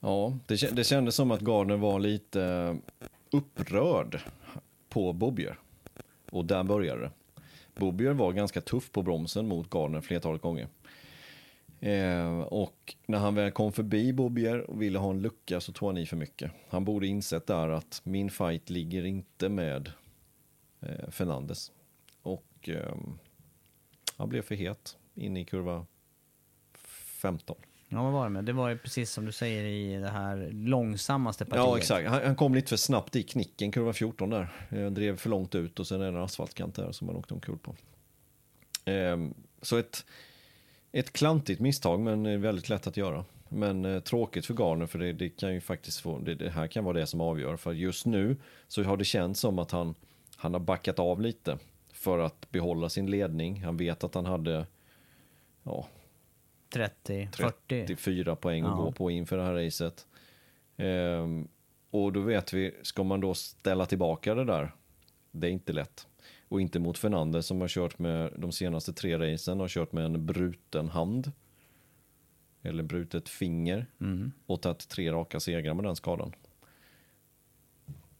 [0.00, 4.20] Ja, det, det kändes som att Gardner var lite eh, upprörd
[4.88, 5.58] på Bobbier.
[6.30, 7.10] Och där började det.
[7.74, 10.68] Bobbier var ganska tuff på bromsen mot Gardner flertalet gånger.
[11.82, 15.88] Eh, och när han väl kom förbi Bobbier och ville ha en lucka så tog
[15.88, 16.50] han i för mycket.
[16.68, 19.92] Han borde insett där att min fight ligger inte med
[20.80, 21.72] eh, Fernandes.
[22.22, 22.94] Och eh,
[24.16, 25.86] han blev för het in i kurva
[26.74, 27.56] 15.
[27.88, 28.44] Ja, vad var det med?
[28.44, 31.64] Det var ju precis som du säger i det här långsammaste partiet.
[31.64, 32.08] Ja, exakt.
[32.08, 34.66] Han, han kom lite för snabbt i knicken, kurva 14 där.
[34.70, 37.34] Eh, drev för långt ut och sen är det en asfaltkant där som han åkte
[37.34, 37.76] omkull på.
[38.84, 40.04] Ehm, så ett,
[40.92, 43.24] ett klantigt misstag, men eh, väldigt lätt att göra.
[43.48, 46.66] Men eh, tråkigt för Garner, för det, det kan ju faktiskt få, det, det här
[46.66, 47.56] kan vara det som avgör.
[47.56, 48.36] För just nu
[48.68, 49.94] så har det känts som att han,
[50.36, 51.58] han har backat av lite
[51.92, 53.64] för att behålla sin ledning.
[53.64, 54.66] Han vet att han hade
[55.62, 55.86] ja,
[56.72, 57.86] 30, 40.
[57.86, 58.76] 34 poäng att Ja.
[58.76, 60.06] gå på inför det här racet.
[60.76, 61.48] Ehm,
[61.90, 64.72] och då vet vi, ska man då ställa tillbaka det där?
[65.30, 66.06] Det är inte lätt.
[66.52, 70.04] Och inte mot Fernandez som har kört med de senaste tre racen har kört med
[70.04, 71.32] en bruten hand.
[72.62, 73.86] Eller brutet finger.
[74.00, 74.32] Mm.
[74.46, 76.32] Och tagit tre raka segrar med den skadan.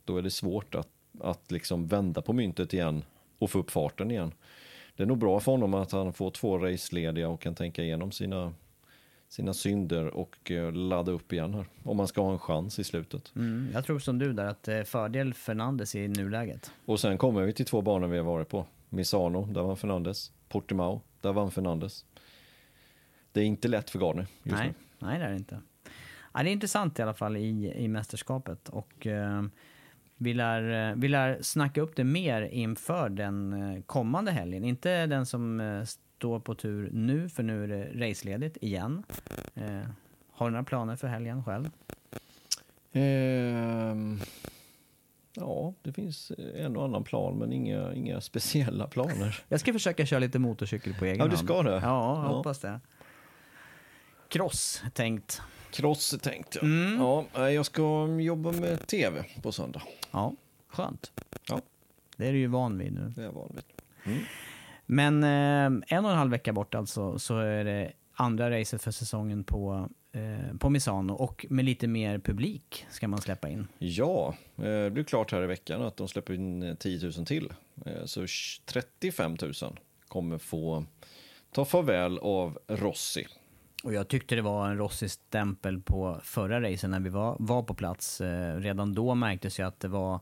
[0.05, 0.89] Då är det svårt att,
[1.21, 3.05] att liksom vända på myntet igen
[3.39, 4.33] och få upp farten igen.
[4.97, 8.13] Det är nog bra för honom att han får två racelediga och kan tänka igenom
[8.13, 8.55] sina,
[9.33, 11.67] sina synder och eh, ladda upp igen här.
[11.83, 13.33] Om man ska ha en chans i slutet.
[13.37, 16.73] Mm, jag tror som du där att är fördel Fernandes i nuläget.
[16.85, 18.67] Och sen kommer vi till två banor vi har varit på.
[18.89, 20.33] Misano, där vann Fernandes.
[20.49, 22.05] Portimao, där vann Fernandes.
[23.33, 25.07] Det är inte lätt för Gardner just Nej, nu.
[25.07, 25.61] nej det är det inte.
[26.35, 29.43] Ja, det är intressant i alla fall i, i mästerskapet och eh,
[30.17, 34.65] vi, lär, eh, vi lär snacka upp det mer inför den eh, kommande helgen.
[34.65, 35.85] Inte den som eh,
[36.23, 39.03] står på tur nu, för nu är det raceledigt igen.
[39.55, 39.81] Eh,
[40.33, 41.71] har du några planer för helgen själv?
[42.93, 44.21] Ehm,
[45.35, 49.41] ja, det finns en och annan plan men inga, inga speciella planer.
[49.49, 51.47] Jag ska försöka köra lite motorcykel på egen Ja, du hand.
[51.49, 51.71] ska det?
[51.71, 52.37] Ja, jag Ja.
[52.37, 52.81] hoppas det.
[54.29, 55.43] Cross, tänkt.
[55.71, 56.65] Cross tänkt jag.
[56.65, 57.01] Mm.
[57.01, 59.83] Ja, nej, jag ska jobba med tv på söndag.
[60.11, 60.33] Ja,
[60.69, 61.13] skönt.
[61.49, 61.61] Ja,
[62.17, 63.13] Det är du ju van vid nu.
[63.17, 63.53] det är jag van
[64.05, 64.17] vid.
[64.87, 68.91] Men eh, en och en halv vecka bort alltså så är det andra racet för
[68.91, 73.67] säsongen på, eh, på Misano och med lite mer publik ska man släppa in.
[73.79, 77.27] Ja, eh, det blir klart här i veckan att de släpper in eh, 10 000
[77.27, 77.53] till.
[77.87, 78.27] Eh, Så
[78.67, 79.53] 35 000
[80.09, 80.85] kommer få
[81.53, 83.27] ta farväl av Rossi.
[83.85, 87.75] Och jag tyckte det var en Rossi-stämpel på förra racen när vi var, var på
[87.75, 88.21] plats.
[88.21, 90.21] Eh, redan då märktes ju att det var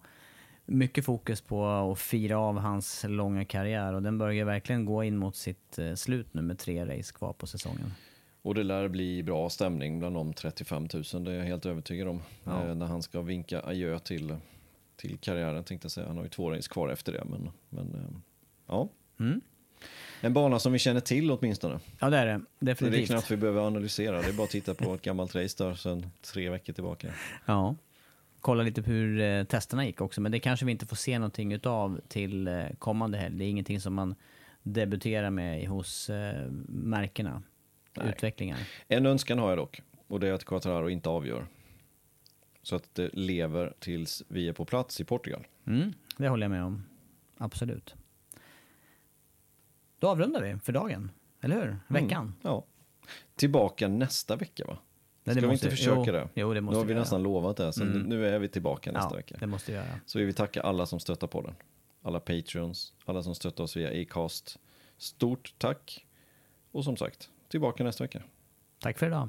[0.71, 5.17] mycket fokus på att fira av hans långa karriär och den börjar verkligen gå in
[5.17, 7.93] mot sitt eh, slut nu med tre race kvar på säsongen.
[8.43, 12.09] Och det lär bli bra stämning bland de 35 000, det är jag helt övertygad
[12.09, 12.23] om.
[12.45, 12.67] Ja.
[12.69, 14.37] Eh, När han ska vinka adjö till,
[14.97, 16.07] till karriären tänkte jag säga.
[16.07, 17.25] Han har ju två race kvar efter det.
[17.25, 18.19] Men, men eh,
[18.67, 18.89] ja,
[19.21, 19.41] Mm.
[20.21, 21.81] en bana som vi känner till åtminstone.
[21.99, 23.09] Ja det är det, Så det är definitivt.
[23.11, 26.07] knappt vi behöver analysera, det är bara att titta på ett gammalt race där sedan
[26.33, 27.09] tre veckor tillbaka.
[27.47, 27.75] Ja.
[28.41, 31.19] Kolla lite på hur eh, testerna gick också, men det kanske vi inte får se
[31.19, 33.39] någonting utav till eh, kommande helg.
[33.39, 34.15] Det är ingenting som man
[34.63, 37.43] debutera med hos eh, märkena.
[38.05, 38.59] Utvecklingar.
[38.89, 41.47] En önskan har jag dock, och det är att Quattraro inte avgör.
[42.63, 45.47] Så att det lever tills vi är på plats i Portugal.
[45.67, 46.85] Mm, det håller jag med om.
[47.39, 47.95] Absolut.
[49.99, 51.11] Då avrundar vi för dagen,
[51.41, 51.77] eller hur?
[51.89, 52.23] Veckan.
[52.23, 52.65] Mm, ja.
[53.37, 54.79] Tillbaka nästa vecka va?
[55.25, 56.29] Nej, Ska vi måste- inte försöka jo, det?
[56.35, 57.01] jo, det nu måste har vi göra.
[57.01, 57.99] nästan lovat det, så Mm.
[58.03, 59.37] nu är vi tillbaka nästa ja, vecka.
[59.41, 59.87] det måste vi göra.
[60.07, 61.55] Så vill vi tacka alla som stöttar på den.
[62.03, 64.59] Alla patreons, alla som stöttar oss via Acast.
[64.99, 66.07] Stort tack.
[66.73, 68.23] Och som sagt, tillbaka nästa vecka.
[68.79, 69.29] Tack för idag.